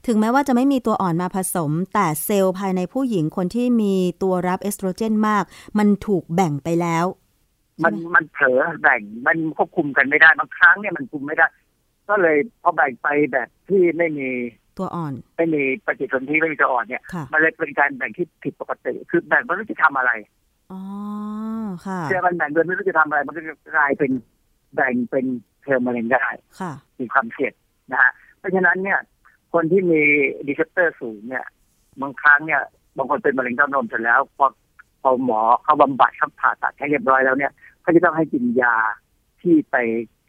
[0.08, 3.94] ถึงแม้ว่าจะไม่มีตัวอ่อนมาผสม แต่เซลล์ภายในผู้หญิงคนที่มี
[4.24, 5.44] ตัวรับเอสโตรเจนมาก
[5.78, 7.06] มันถูกแบ่งไปแล้ว
[7.84, 11.48] มันมันเผลอแบ่งมันควบคุมกันไม่ได้บางครั้งเนี่ยมันคุมไม่ได้
[12.10, 14.30] ก็เลยพอแบ่งไปแบบที่ไม่มี
[14.78, 20.12] ตัวอ่อน ไม่มีปฏิสนธิไม่มีตัวอ่อนเนี่ยค่ะมันเลยเป็นการแบ่งที่ผิดปกติ คือแบ่งไม่รู้จะทำอะไร
[20.72, 20.82] อ๋อ
[21.86, 24.12] ค่ะเชื่อมันแบ่งโดยไม่รู้จะทำอะไร มันก็จะกลายเป็น
[24.76, 25.26] แบ่งเป็น
[25.62, 26.26] เซลล์มะเร็งได้
[26.60, 27.54] ค่ะ มีความเสี่ยง
[27.92, 29.00] นะฮะเพราะฉะนั้นเนี่ย
[29.54, 30.02] คนที่มี
[30.48, 31.46] receptor สูงเนี่ย
[32.02, 32.62] บางครั้งเนี่ย
[32.98, 34.48] บางคนเป็นมะเร็งเต้านมเสร็จแล้วพอ
[35.02, 37.52] พอหมอเขาบำบัดเขาผ่าตัดให้เรียบร้อยแล้วเนี่ย
[37.82, 38.76] เขาจะต้องให้กินยา
[39.42, 39.76] ที่ไป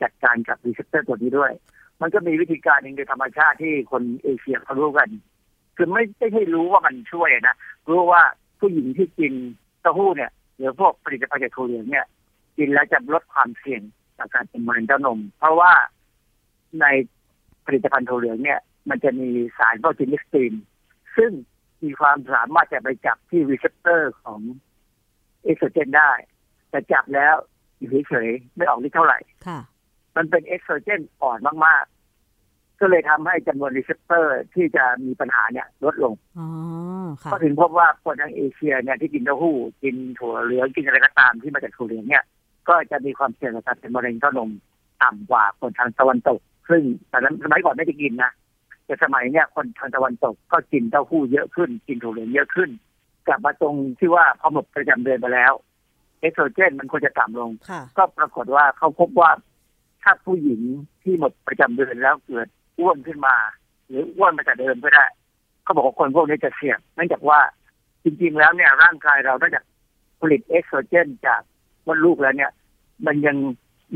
[0.03, 1.53] จัดการกับ receptor ตัวนี้ด้วย
[2.01, 5.09] มันก็มีวิธีการหนึ่งโดยธรรมชาติที่คนเอเชียเขารู้กัน
[5.77, 7.57] คือไม่ไม่ใช่รู้ว่ามันช่วยนะ
[7.89, 8.23] รู้ว่า
[8.61, 9.33] ผู้หญิงที่กิน
[9.81, 12.07] เต้าหู้เนี่ยหรือพวกผลิตภัณฑ์จากถั่วเหลืองเนี่ย
[12.59, 13.83] กินแล้วจะลดความเสี่ยง
[14.19, 15.73] ต่อการเป็นมะเร็งเต้านม เพราะว่า
[16.81, 16.87] ใน
[17.67, 19.29] ผลิตภัณฑ์ถั่วเหลืองเนี่ย มันจะมี
[19.59, 20.53] สารโปรตีน genistein
[21.17, 21.31] ซึ่ง
[21.83, 24.41] มีความสามารถจะไปจับที่ receptor ของ
[25.43, 26.13] เอสโตรเจนได้
[26.71, 27.35] แต่จับแล้ว
[27.79, 29.59] อยู่เฉยๆไม่ออกฤทธิ์เท่าไหร่ค่ะ
[30.17, 31.85] มันเป็นเอสโตรเจนอ่อนมาก
[32.31, 36.49] ๆ ก็เลยทำให้จำนวน receptor ที่จะมีปัญหาเนี่ยลดลงอ๋อ
[37.23, 42.25] ค่ะก็ถึงพบว่าคนทางเอเชียเนี่ยที่กินเต้าหู้กินถั่วเหลืองกินอะไรก็ตามที่มาจากถั่วเหลืองเนี่ย
[42.69, 44.51] ก็จะมีความเสี่ยงต่อการเป็นมะเร็งเต้านม
[45.03, 48.33] ต่ำกว่าคนทางตะวันตก ซึ่งแต่นั้นสมัยก่อนไม่ได้กินนะ
[48.87, 52.71] แต่สมัยเนี่ยคนทางตะวันตกก็กินเต้าหู้เยอะขึ้น กินถั่วเหลืองเยอะขึ้น
[53.27, 55.53] กลับมาตรงที่ว่าพอหมดประจำเดือนไปแล้ว
[56.21, 59.31] เอสโตรเจนมันควรจะต่ำลงค่ะก็ปรากฏว่าเขาพบว่า
[60.09, 60.63] ถ้าผู้หญิง
[61.03, 62.49] ที่หมดประจำเดือนแล้วเกิด
[62.79, 63.37] อ้วนขึ้นมา
[63.89, 65.07] หรืออ้วนมาจากเดิมก็ได้
[65.63, 67.41] เขาบอกว่าคนพวกนี้จะเสี่ยงเนื่องจากว่า
[68.05, 69.65] จริงๆแล้วเนี่ยร่างกายเรานอกจาก
[70.21, 71.41] ผลิตเอสโตรเจนจาก
[71.87, 72.53] มดลูกแล้วเนี่ย
[73.07, 73.37] มันยัง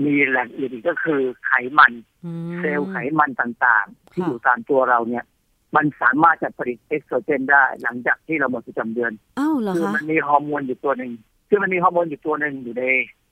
[0.05, 1.93] มีแหล่งอื่นอีกก็คือไขมัน
[2.25, 5.25] อืมเซลล์ไขมันต่างๆ ที่ค่ะอยู่ตามตัวเราเนี่ย
[5.77, 11.13] มันสามารถจะผลิตเอสโตรเจนได้หลังจากที่เราหมดประจำเดือนอ้าวเหรอคือคะมันมีฮอร์โมนอยู่ตัวหนึ่ง
[11.49, 12.85] คือมันมีฮอร์โมนอยู่ตัวหนึ่งอยู่ใน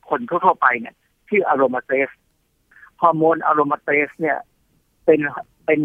[0.09, 0.95] คนทั่วๆไปเนี่ย
[1.29, 2.09] ชื่อ aromatase
[3.03, 4.39] ฮอร์โมน aromatase เนี่ย
[5.05, 5.21] เป็น
[5.67, 5.81] เป็น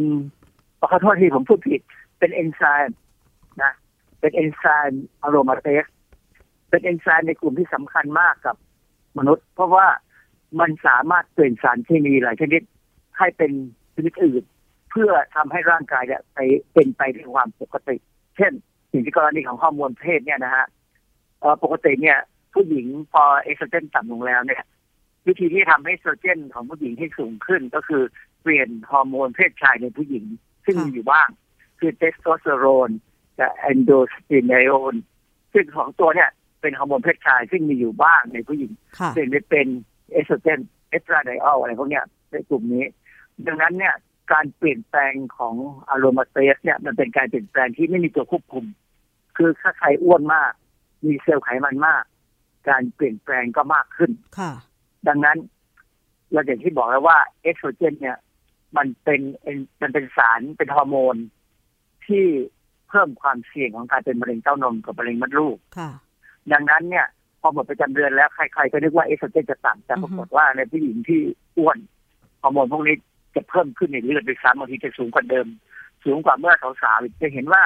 [0.89, 1.81] ขอโทษที่ผมพูดผิด
[2.19, 2.97] เป็นเอนไซม์
[3.61, 3.73] นะ
[4.19, 5.85] เป็นเอนไซม์ aromatase
[6.69, 8.55] เป็นเอนไซม์ในกลุ่มที่สำคัญมากกับ
[9.17, 9.87] มนุษย์ เพราะว่า
[10.59, 12.61] มันสามารถเปลี่ยนสารเคมีหลายชนิด
[13.17, 13.51] ให้เป็น
[13.95, 14.43] ชนิดอื่น
[14.89, 16.39] เพื่อทำให้ร่างกายเนี่ยไป
[16.73, 17.95] เป็นไปด้วยความปกติ
[18.37, 18.53] เช่น
[18.89, 20.65] อย่างที่กรณีของฮอร์โมนเพศเนี่ยนะฮะ
[21.63, 22.17] ปกติเนี่ย
[22.53, 24.63] ผู้หญิงพอเอสโตรเจนต่ำลงแล้วเนี่ย
[25.27, 28.03] วิธีที่ทำให้เอสโตรเจนของผู้หญิงให้สูงขึ้นก็คือ
[28.41, 30.25] เปลี่ยนฮอร์โมนเพศชายในผู้หญิง
[30.65, 31.27] ซึ่งมีอยู่บ้าง
[31.79, 32.89] คือเทสโทสเตอโรน
[33.39, 34.95] กับ androstenedione
[35.53, 36.29] ซึ่งสองตัวเนี่ย
[36.61, 39.67] เป็นฮอร์โมนเพศชายซึ่งมีอยู่บ้างในผู้หญิงค่ะเปลี่ยนไปเป็น
[40.11, 42.85] เอสโตรเจน estradiol อะไรพวกเนี้ยในกลุ่มนี้
[43.47, 43.95] ดังนั้นเนี่ย
[44.33, 45.55] การเปลี่ยนแปลงของ
[45.89, 48.65] aromatase เนี่ยมันเป็นการเปลี่ยนแปลงที่ไม่มีตัวควบคุม
[49.37, 50.51] คือถ้าใครอ้วนมาก
[51.05, 52.03] มีเซลล์ไขมันมาก
[52.69, 54.51] การเปลี่ยนแปลงก็มากขึ้นค่ะ
[55.07, 55.37] ดังนั้น
[56.31, 58.17] เราอย่างที่บอกแล้วว่าเอสโตรเจน เนี่ย
[58.77, 59.21] มันเป็น
[59.81, 61.15] มันเป็นสารเป็นฮอร์โมน
[62.05, 62.25] ที่
[62.89, 65.89] เพิ่มความเสี่ยงของการเป็นมะเร็งเต้านมกับมะเร็งมดลูกค่ะ
[66.51, 67.07] ดังนั้นเนี่ย
[67.41, 71.21] พอหมดประจำเดือนแล้วใครๆก็นึกว่าเอสโตรเจนจะต่ำแต่อืปอฮึรากฏว่าในผู้หญิงที่
[71.57, 71.77] อ้วน
[72.41, 72.95] ฮอร์โมนพวกนี้
[73.35, 75.47] จะเพิ่มขึ้นในเลือดด้วยซ้ำบางทีจะสูงกว่าเดิม
[76.03, 77.63] สูงกว่าเมื่อสาวๆอีกจะเห็นว่า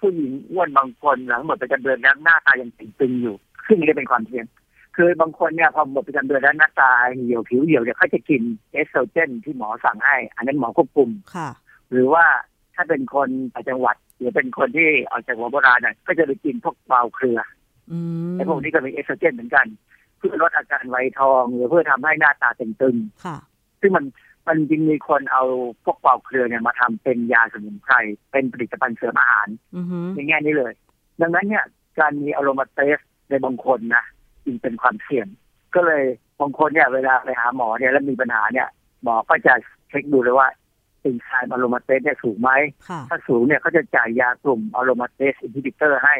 [0.00, 4.46] ผู้หญิงอ้วนบางคนหลังหมดประจำเดือนแล้วหน้าตายังตึงๆอยู่ซึ่งนี่เป็นความเทียง
[4.96, 6.90] คือบางคนเนี่ยพอหมดประจำเดือนแล้วหน้าตา
[7.24, 11.48] เหี่ยวผิวเหี่ยวเนี่ยเขาจะกินเอสโตรเจนที่หมอสั่งให้ อันนั้นหมอควบคุมค่ะ
[11.90, 12.24] หรือว่า
[12.74, 17.38] ถ้าเป็นคนต่างจังหวัด หรือเป็นคนที่ออกจากหัวโบราณน่ะก็จะไปกินพวกเบาเครือ
[17.90, 17.98] อื
[18.32, 19.66] มไอ้พวกนี้ก็มีเอสโตรเจนเหมือนกัน
[20.18, 24.04] เพื่อลดอาการไวทอง หรือเพื่อทำให้หน้าตาตึงค่ะๆซึ่งมัน
[24.46, 25.44] มันจริงมีคนเอา
[25.84, 27.94] พวกเบาเครือเนี่ยมาทำเป็นยาสมุนไพร
[28.30, 30.72] เป็นผลิตภัณฑ์เสริมอาหารอือหือในแง่นี้เลย
[31.20, 31.64] ดังนั้นเนี่ย
[31.98, 32.98] การมีอารมาเตส
[33.30, 34.04] ในบางคนนะ
[34.44, 35.26] จึงเป็นความเสี่ยง
[35.74, 36.04] ก็เลย
[36.40, 38.68] บางคนเนี่ยเวลาไปหาหมอเนี่ยแล้วมีปัญหาเนี่ย
[39.02, 39.54] หมอก็จะ
[39.88, 40.48] เช็คดูเลยว่า
[41.00, 42.50] เอนไซม์ aromatase เนี่ยสูงไหม
[42.88, 46.14] ค่ะถ้าสูงเนี่ยเขาจะจ่ายยากลุ่ม aromatase inhibitor ให้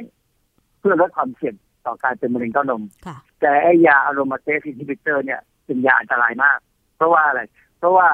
[0.80, 1.54] เพื่อลดความเสี่ยง
[1.86, 6.58] ต่อการเป็นมะเร็งเต้านมค่ะแต่ไอ้ยา aromatase inhibitor เนี่ยเป็นยาอันตรายมาก
[6.96, 7.40] เพราะว่าอะไร
[7.78, 8.08] เพราะว่า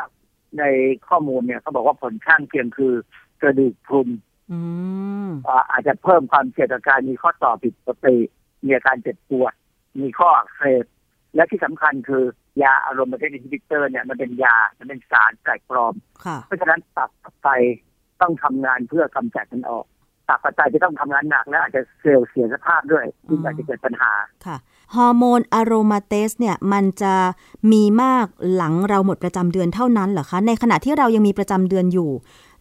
[0.58, 0.64] ใน
[1.08, 2.92] ข้อมูลเนี่ยเขาบอกว่าผลข้างเคียงคือ
[3.42, 4.08] กระดูกพรุน
[4.52, 4.58] อื
[5.26, 8.16] มอ่าอาจจะเพิ่มความเสี่ยงต่อการมีข้อต่อผิดปกติ
[8.64, 9.54] มีอาการเจ็บปวด
[10.00, 10.84] มีข้ออักเสบ
[11.34, 12.22] และที่สำคัญคือ
[12.62, 17.48] ยา aromatase inhibitor เนี่ยมันเป็นยา มันเป็นสารแปลกปลอมค่ะเพราะฉะนั้นตับกับไต
[18.20, 19.84] ต้องทำงานเพื่อกำจัดมันออก
[20.28, 24.12] ตับกับไตจะต้องทำงานหนักและอาจจะเซลล์เสียสภาพด้วยซึ่งอาจจะเกิดปัญหา
[24.46, 24.56] ค่ะ
[24.96, 27.14] ฮอร์โมน aromatase เนี่ยมันจะ
[27.72, 32.10] มีมากหลังเราหมดประจำเดือนเท่านั้นเหรอคะ ในขณะที่เรายังมีประจำเดือนอยู่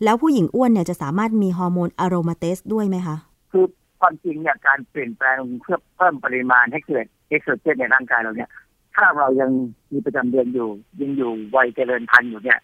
[0.04, 3.16] แล้วผู้หญิงอ้วนเนี่ยจะสามารถมีฮอร์โมน aromatase ด้วยไหมคะ
[3.52, 3.66] คือ
[4.00, 8.50] ความจริงเนี่ยการเปลี่ยนแปลงเพื่อเพิ่มปริมาณให้เกิด เอสโตรเจนในร่างกายเราเนี่ย
[8.96, 9.52] ถ้าเรายัง
[9.94, 10.70] มีประจำเดือนอยู่
[11.02, 12.60] ยังอยู่วัยเจริญพันธุ์อยู่เนี่ย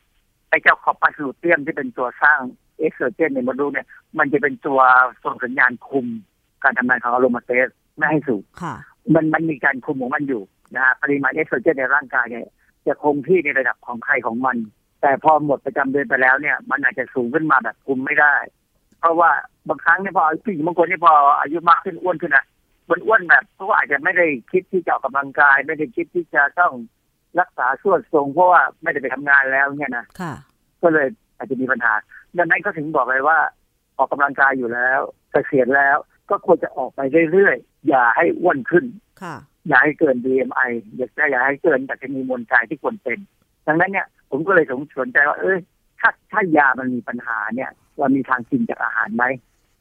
[0.49, 2.39] ไอ้เจ้า corpus luteum ที่เป็นตัวสร้าง
[2.80, 3.88] เอสโตรเจนในมดลูกเนี่ย
[4.18, 4.80] มันจะเป็นตัว
[5.24, 6.05] ส่งสัญญาณคุม
[6.64, 8.76] การทำงานของ aromatase ไม่ให้สูงค่ะ
[9.14, 10.41] มันมันมีการคุมของมันอยู่
[10.76, 12.45] นะฮะปริมาณเอสโตรเจนในร่างกายเนี่ย
[12.88, 14.57] จะคงที่ในระดับของใครของมัน
[15.01, 18.36] แต่พอหมดประจำเดือนไปแล้วเนี่ย มันอาจจะสูงขึ้นมาแบบคุมไม่ได้
[18.99, 19.30] เพราะว่า
[19.70, 22.45] บางครั้งเนี่ยพอผู้หญิงบางคนเนี่ยพออายุมากขึ้นอ้วนขึ้นนะ
[22.89, 26.73] มันอ้วนแบบเพราะว่าอาจจะไม่ได้คิดที่จะออกกำลังกาย ไม่ได้คิดที่จะต้อง
[27.39, 30.34] รักษาส่วนทรง เพราะว่าไม่ได้ไปทำงานแล้วเนี่ยนะค่ะ
[30.81, 31.07] ก็เลย
[31.38, 31.93] อาจจะมีปัญหา
[32.38, 33.39] ดังนั้นก็ถึงบอกเลยว่า
[33.97, 34.99] ออกกำลังกายอยู่แล้ว
[35.31, 35.97] เกษียณแล้ว
[36.29, 36.99] ก็ควรจะออกไป
[37.31, 38.86] เรื่อยๆอย่าให้อ้วนขึ้น
[39.21, 39.36] ค่ะ
[39.67, 43.19] อย่าให้เกิน BMI อย่าอย่าให้เกินแต่จะมีมวลกายที่ควรเป็น
[43.67, 44.65] ดังนั้นเนี่ย ผมก็เลย
[44.99, 45.59] สนใจว่า เอ้ย
[45.99, 49.23] ถ้าถ้ายามันมีปัญหาเนี่ยเรามีทางกินจากอาหารไหม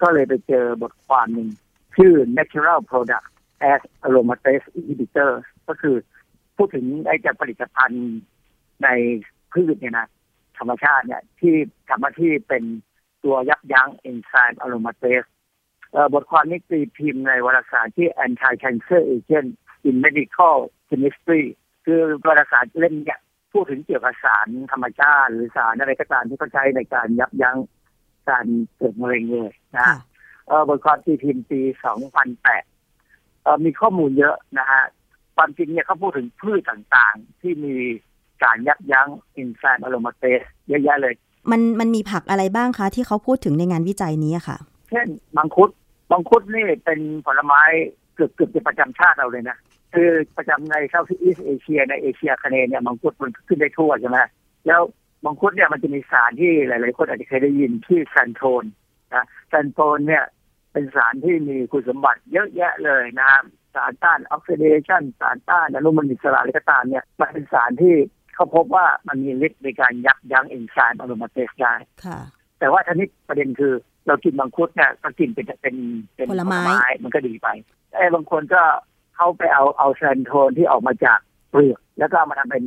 [0.03, 1.49] ก็เลยไปเจอบทความหนึ่ง
[1.97, 3.27] ชื่อ Natural Product
[3.73, 5.33] as Aromatase Inhibitor
[5.69, 5.97] ก็คือ
[6.57, 8.19] พูดถึงไอ้เจะผลิตภัณฑ์
[8.85, 8.89] ใน
[9.53, 10.09] พืชเนี่ยนะ
[10.59, 11.55] ธรรมชาติเนี่ยที่
[11.89, 12.65] ทำหน้าที่เป็น
[13.25, 15.25] ตัวยับยั้งเอนไซม์อะโรมาเตส
[16.13, 19.51] บทความนี้ตีพิมพ์ในวารสารที่ Anti Cancer Agent
[19.89, 20.57] in Medical
[20.89, 21.43] Chemistry
[21.85, 23.21] คือวารสารเล่มเนี่ย
[23.53, 27.57] พูดถึงเกี่ยวกับสารธรรมชาติ หรือสารอะไรก็ตามที่เขาใช้ในการยับยั้ง
[28.29, 29.87] การเกิดมะเร็งเลยนะ
[30.69, 31.61] บทความตีพิมพ์ปี
[32.33, 34.83] 2008เอ่อมีข้อมูลเยอะนะฮะ
[35.37, 37.75] ความจริงเนี่ยเขาพูดถึงพืชต่างๆ ที่มี
[38.45, 41.15] การยับยั้งเอนไซม์อะโรมาเตสเยอะแยะเลย
[41.51, 44.59] มันมันมีผักอะไรบ้างคะ ที่เขาพูดถึงในงานวิจัยนี้อะค่ะ
[44.91, 45.71] เช่นมังคุด
[46.13, 47.63] มังคุดนี่เป็นผลไม้
[48.15, 49.57] เกือบเกือบจะประจำชาติเราเลยนะ
[49.95, 54.19] คือประจำใน Southeast Asia ในเอเชียอาคเนย์เนี่ยมังคุดมันขึ้นได้ทั่วใช่ไหม
[54.67, 54.81] แล้ว
[55.25, 58.65] มังคุดเนี่ยมันจะมีสารที่หลาย ๆ คนอาจจะเคยได้ยินชื่อ xanthone
[59.15, 60.25] นะ xanthone เนี่ย
[60.73, 63.43] เป็นสารที่มีคุณสมบัติเยอะแยะเลยนะครับ
[63.75, 67.95] สารต้านออกซิเดชันสารต้านอนุมูลอิสระอะไรก็ตามเนี่ยมันเป็นสารที่
[68.35, 72.19] เขาพบว่ามันมีฤทธิ์ในการยับยั้งเอนไซม์ aromatase ได้ค่ะ
[72.59, 73.73] แต่ว่าทีนี้ประเด็นคือ
[74.07, 75.77] เรากินมังคุดเนี่ยก็กินเป็นเป็น
[76.15, 76.63] เป็นผลไม้
[77.03, 77.49] มันก็ดีไป
[77.97, 78.63] ไอ้บางคนก็
[79.17, 81.19] เข้าไปเอาเอาแซนโทนที่ออกมาจาก
[81.51, 82.65] เปลือกแล้วก็เอามาทำเป็น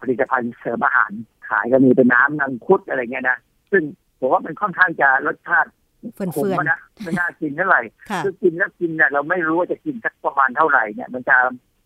[0.00, 1.12] ผลิตภัณฑ์เสริมอาหาร
[1.48, 3.38] ขายก็มีเป็นน้ำนังคุดอะไรเงี้ยนะ
[3.70, 3.82] ซึ่ง
[4.18, 5.70] ผมว่ามันค่อนข้างจะรสชาติ
[6.14, 7.80] เฟื่อนขเฟื่มอนอะนะไม่น่ากินเท่าไหร่
[8.10, 11.36] ค่ะคือกินแล้วกินเนี่ยเราไม่รู้ว่าจะกินสักประมาณเท่าไหร่เนี่ย มันจะ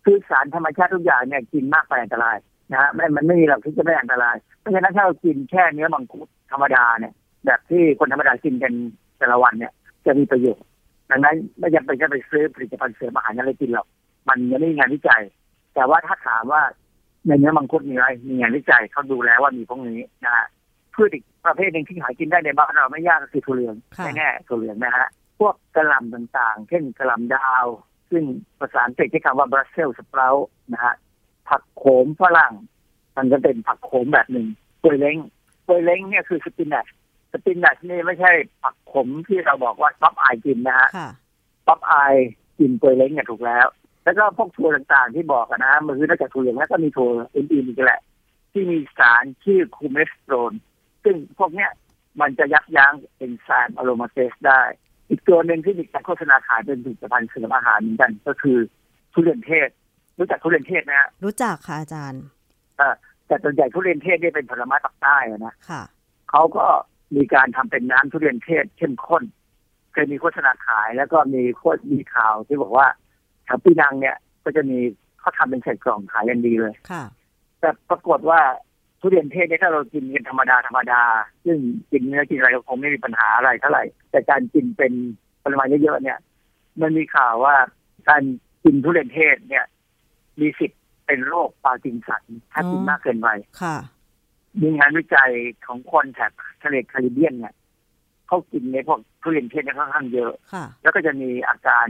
[0.05, 2.37] คือสารธรรมชาติทุกอย่างเนี่ยกินมากไปอันตราย
[2.71, 7.13] นะฮะไม่มันไม่มีหรอกที่จะไม่อันตรายเพราะฉะนั้นถ้าเรากินแค่เนื้อมังคุดธรรมดาเนี่ย
[7.45, 8.73] แบบที่คนธรรมดากินกัน
[9.19, 9.73] แต่ละวันเนี่ย
[10.05, 10.65] จะมีประโยชน์
[11.09, 13.87] ดังนั้นไม่จำเป็นจะไปซื้อผลิตภัณฑ์เสริมอาหารอะไรกินหรอก
[14.29, 15.23] มันยังไม่มีงานวิจัย
[15.75, 16.61] แต่ว่าถ้าถามว่า
[17.27, 20.47] ในเนื้อมังคุดมีอะไรมีงานวิจัยเขาดูแล้วว่ามีพวกนี้นะฮะ
[20.95, 25.07] พืชอีกประเภทหนึ่งที่หากินได้ในบ้านเราไม่ยากก็คือถั่วเหลืองค่ะแน่ๆถั่วเหลืองนะฮะ
[25.39, 27.65] พวกกระหล่ำต่างๆ เช่นกระหล่ำดาว
[28.11, 28.23] ซึ่ง
[28.59, 30.93] ภาษาอังกฤษใช้คำว่า Brussels sprout นะฮะ
[31.49, 32.53] ผักโขมฝรั่ง
[33.17, 34.47] มันก็เป็นผักโขมแบบหนึ่ง
[34.83, 35.17] ปวยเล้ง
[35.67, 36.85] ปวยเล้งเนี่ยคือ spinach
[37.31, 38.31] spinach นี่ไม่ใช่
[38.61, 41.09] ผักขมที่เราบอกว่าป๊อปอายกินนะฮะค่ะ
[41.67, 42.15] ป๊อปอาย
[42.59, 43.67] กินกล้วยเล้งเนี่ยถูกแล้ว
[44.03, 48.01] แล้วก็พวกถั่วต่างๆที่บอกอะนะมันคือนอกจากถั่วเหลืองแล้วก็มีถั่วอื่นๆอีกแหละ
[48.51, 50.53] ที่มีสารชื่อ coumestrol
[51.03, 51.71] ซึ่งพวกเนี้ย
[52.21, 54.61] มันจะยับยั้งเอนไซม์ aromatase ได้
[55.09, 58.57] อีกตัวหนึ่งที่มีการโฆษณาขายเป็นผลิตภัณฑ์เสริมอาหารเหมือนกัน ก็คือ
[59.13, 59.69] ทุเรียนเทศ
[60.19, 62.23] รู้จักทุเรียนเทศนะฮะรู้จักค่ะอาจารย์
[62.77, 62.95] เอ่อ
[63.27, 65.83] แต่ส่วนใหญ่ทุเรียนเทศเนี่ยเป็นผลไม้ปากใต้อะนะค่ะ
[66.29, 66.65] เขาก็
[67.15, 69.23] มีการทำเป็นน้ำทุเรียนเทศเข้มข้น
[69.93, 72.87] เคยมีโฆษณาขายแล้วก็มีโฆษมีข่าวที่บอกว่า
[73.45, 74.79] แถวปีนังเนี่ยก็จะมี
[75.19, 77.03] เขาทำเป็นใส่กล่องขายยันดีเลยค่ะ
[77.59, 78.41] แต่ปรากฏว่า
[79.03, 81.01] ทุเรียนเทศเนี่ยถ้าเรากินกันธรรมดาธรรมดา
[81.45, 81.57] ซึ่ง
[81.91, 84.93] กินเนื้อกินอะไรก็คงไม่มีปัญหาอะไรเท่าไหร่ แต่การกินเป็น
[85.43, 86.17] ปริมาณเยอะๆเนี่ย
[86.81, 87.55] มันมีข่าวว่า
[88.09, 88.23] การ
[88.63, 89.65] กินทุเรียนเทศเนี่ย
[90.39, 92.23] มีสิทธิ์เป็นโรคปาร์กินสัน
[92.53, 93.27] ถ้ากินอ๋อมากเกินไป
[93.61, 93.75] ค่ะ
[94.61, 95.31] มีงานวิจัย
[95.67, 96.31] ของคนแถบ
[96.63, 97.53] ทะเลแคริบเบียนเนี่ย
[98.27, 101.87] เขากินในพวกทุเรียนเทศเนี่ยค่อนข้างเยอะค่ะแล้วก็จะมีอาการ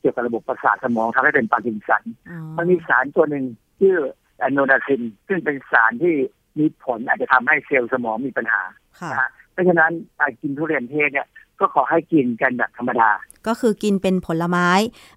[0.00, 3.44] เกี่ยวกับระบบประสาทสมองทำให้เป็นปาร์กินสันอ๋อมันมีสารตัวหนึ่ง
[3.80, 3.98] ชื่อ
[4.42, 6.14] อะโนดาซิน ซึ่งเป็นสารที่
[6.58, 8.62] มีผลอาจจะทำให้เซลล์สมองมีปัญหา
[9.00, 11.28] ค่ะนะฮะเพราะฉะนั้นการกินทุเรียนเทศเนี่ย
[11.60, 13.10] ก็ขอให้กินกันแบบธรรมดา
[13.46, 14.68] ก็คือกินเป็นผลไม้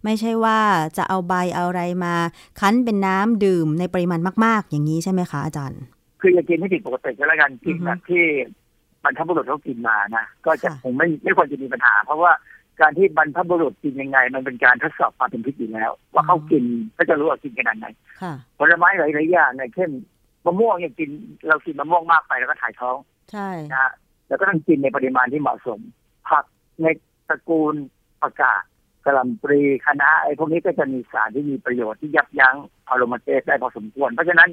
[0.03, 0.59] ไม่ใช่ว่า
[0.97, 2.15] จะเอาใบเอาอะไรมา
[2.59, 5.81] คั้นเป็นน้ำดื่มในปริมาณมาก ๆ อย่างนี้ใช่ไหมคะอาจารย์
[6.21, 8.23] คืออย่ากินให้ผิดปกติก็แล้วกันกินอือฮึแบบที่
[9.03, 12.31] บรรพบุรุษเขากินมานะก็จะค่ะคงไม่ไม่ควรจะมีปัญหา เพราะว่า
[12.81, 16.63] การที่บรรพบุรุษกินยังไง มันเป็นการทดสอบความเป็นพิษอยู่แล้ว ว่าเขากิน
[16.97, 17.87] ก็จะรู้ว่ากินขนาดไหน
[18.21, 19.89] ค่ะผลไม้หลายๆอย่างเนี่ยเช่น
[20.45, 21.09] มะม่วงเนี่ยกิน
[21.47, 22.97] เรากินมะม่วงมากไปแล้วก็ถ่ายท้อง
[23.31, 23.91] ใช่นะฮะ
[24.27, 25.79] แล้วก็ต้องกินในปริมาณที่เหมาะสม
[26.29, 26.45] ผัก
[26.81, 26.85] ใน
[27.29, 27.75] ตระกูล
[28.21, 28.61] ผักกาด
[29.05, 32.55] กระหล่ำปลีคะน้าไอ้พวกนี้ก็จะมีสารที่มีประโยชน์ที่ยับยั้ง
[32.89, 34.49] อะโรมาเตสได้พอสมควร เพราะฉะนั้น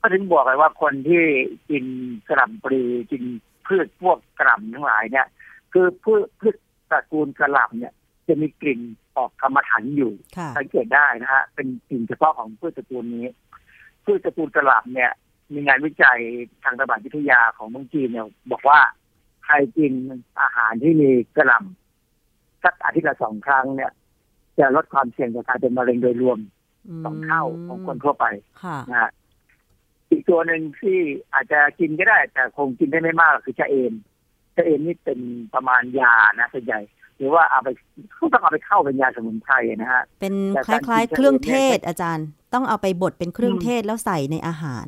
[0.00, 1.22] ก็ถึงบอกเลยว่าคนที่
[1.70, 1.84] กิน
[2.28, 3.22] กระหล่ำปลีกิน
[3.66, 5.26] พืชพวกกระหล่ำทั้งหลายเนี่ย
[5.72, 6.54] คือพืชพืช
[6.90, 7.92] ตระกูลกระหล่ำเนี่ย
[8.28, 8.80] จะมีกลิ่น
[9.16, 13.26] ออกกรรมฐานอยู่ค่ะสังเกตได้นะฮะเป็นกลิ่นเฉพาะของพืชตระกูลนี้
[14.04, 15.12] พืชตระกูลกระหล่ำเนี่ย
[15.52, 16.18] มีงานวิจัย
[16.62, 18.80] ทางระบาดวิทยาของเมืองจีนเนี่ย บอกว่า
[19.44, 19.92] ใครกิน
[20.40, 23.92] อาหารที่มีกระหล่ำสักอาทิตย์ละสองครั้งเนี่ย
[24.58, 26.38] จะลดความเสี่ยงต่อการเป็นมะเร็งโดยรวม
[27.04, 28.24] สองเท่าของคนทั่วไป
[28.62, 29.10] ค่ะนะฮะ
[30.10, 30.98] อีกตัวหนึ่งที่
[31.34, 33.92] อาจจะกินก็ได้ แต่คงกินได้ไม่มากคือชะเอม
[34.56, 35.18] ชะเอมนี่เป็น
[35.54, 36.80] ประมาณยานะส่วนใหญ่
[37.16, 37.68] หรือว่าเอาไป
[38.12, 44.86] เขาต้องเอาไปเข้าเป็นยาสมุนไพรนะฮะเป็นแต่คการล้ายกินๆเครื่องเทศเนี่ยอาจารย์ ต้องเอาไปบดเป็นเครื่องอืมเทศแล้วใส่ในอาหาร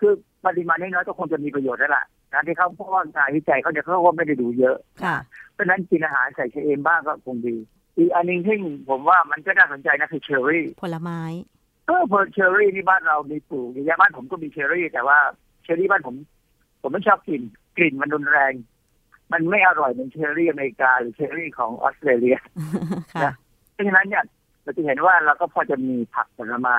[0.00, 0.12] คือ
[0.46, 5.16] ปริมาณน้อยๆก็คงจะมีประโยชน์แล้วล่ะนะที่เขาเพราะว่างานวิจัยเขาเนี่ยเขาก็ไม่ได้ดูเยอะค่ะ
[5.52, 7.56] เพราะฉะนั้นกินอาหารใส่ชะเอมบ้างก็คงดี
[7.96, 8.56] อีกอันหนึงที่
[8.88, 11.20] ผมว่ามันก็น่าสนใจนะคือเชอร์รี่ผลไม้
[11.86, 15.18] เออเพอเชอร์รี่นี่บ้านเรามีปลูกอย่างบ้านผมก็มีเชอร์รี่ แต่ว่า
[15.62, 16.14] เชอร์รี่บ้านผม
[16.82, 17.40] ผมไม่ชอบกิน
[17.76, 18.52] กลิ่นมันรุนแรง
[19.32, 22.36] มันไม่อร่อยเหมือนเชอร์รี่อเมริกาหรือเชอร์รี่ของออสเตรเลีย
[23.14, 23.34] ค่ะนะ
[23.72, 24.24] เพราะฉะนั้นเนี่ย
[24.62, 26.78] เราจะเห็นว่าเราก็พอจะมีผักผลไม้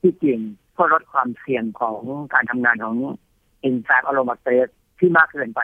[0.00, 0.40] ที่กิน
[0.72, 2.00] เพื่อลดความเสี่ยงของ
[2.34, 2.96] การทำงานของ
[3.60, 4.68] เอนไซม์อะโรมาเตส
[4.98, 5.60] ที่มากเกินไป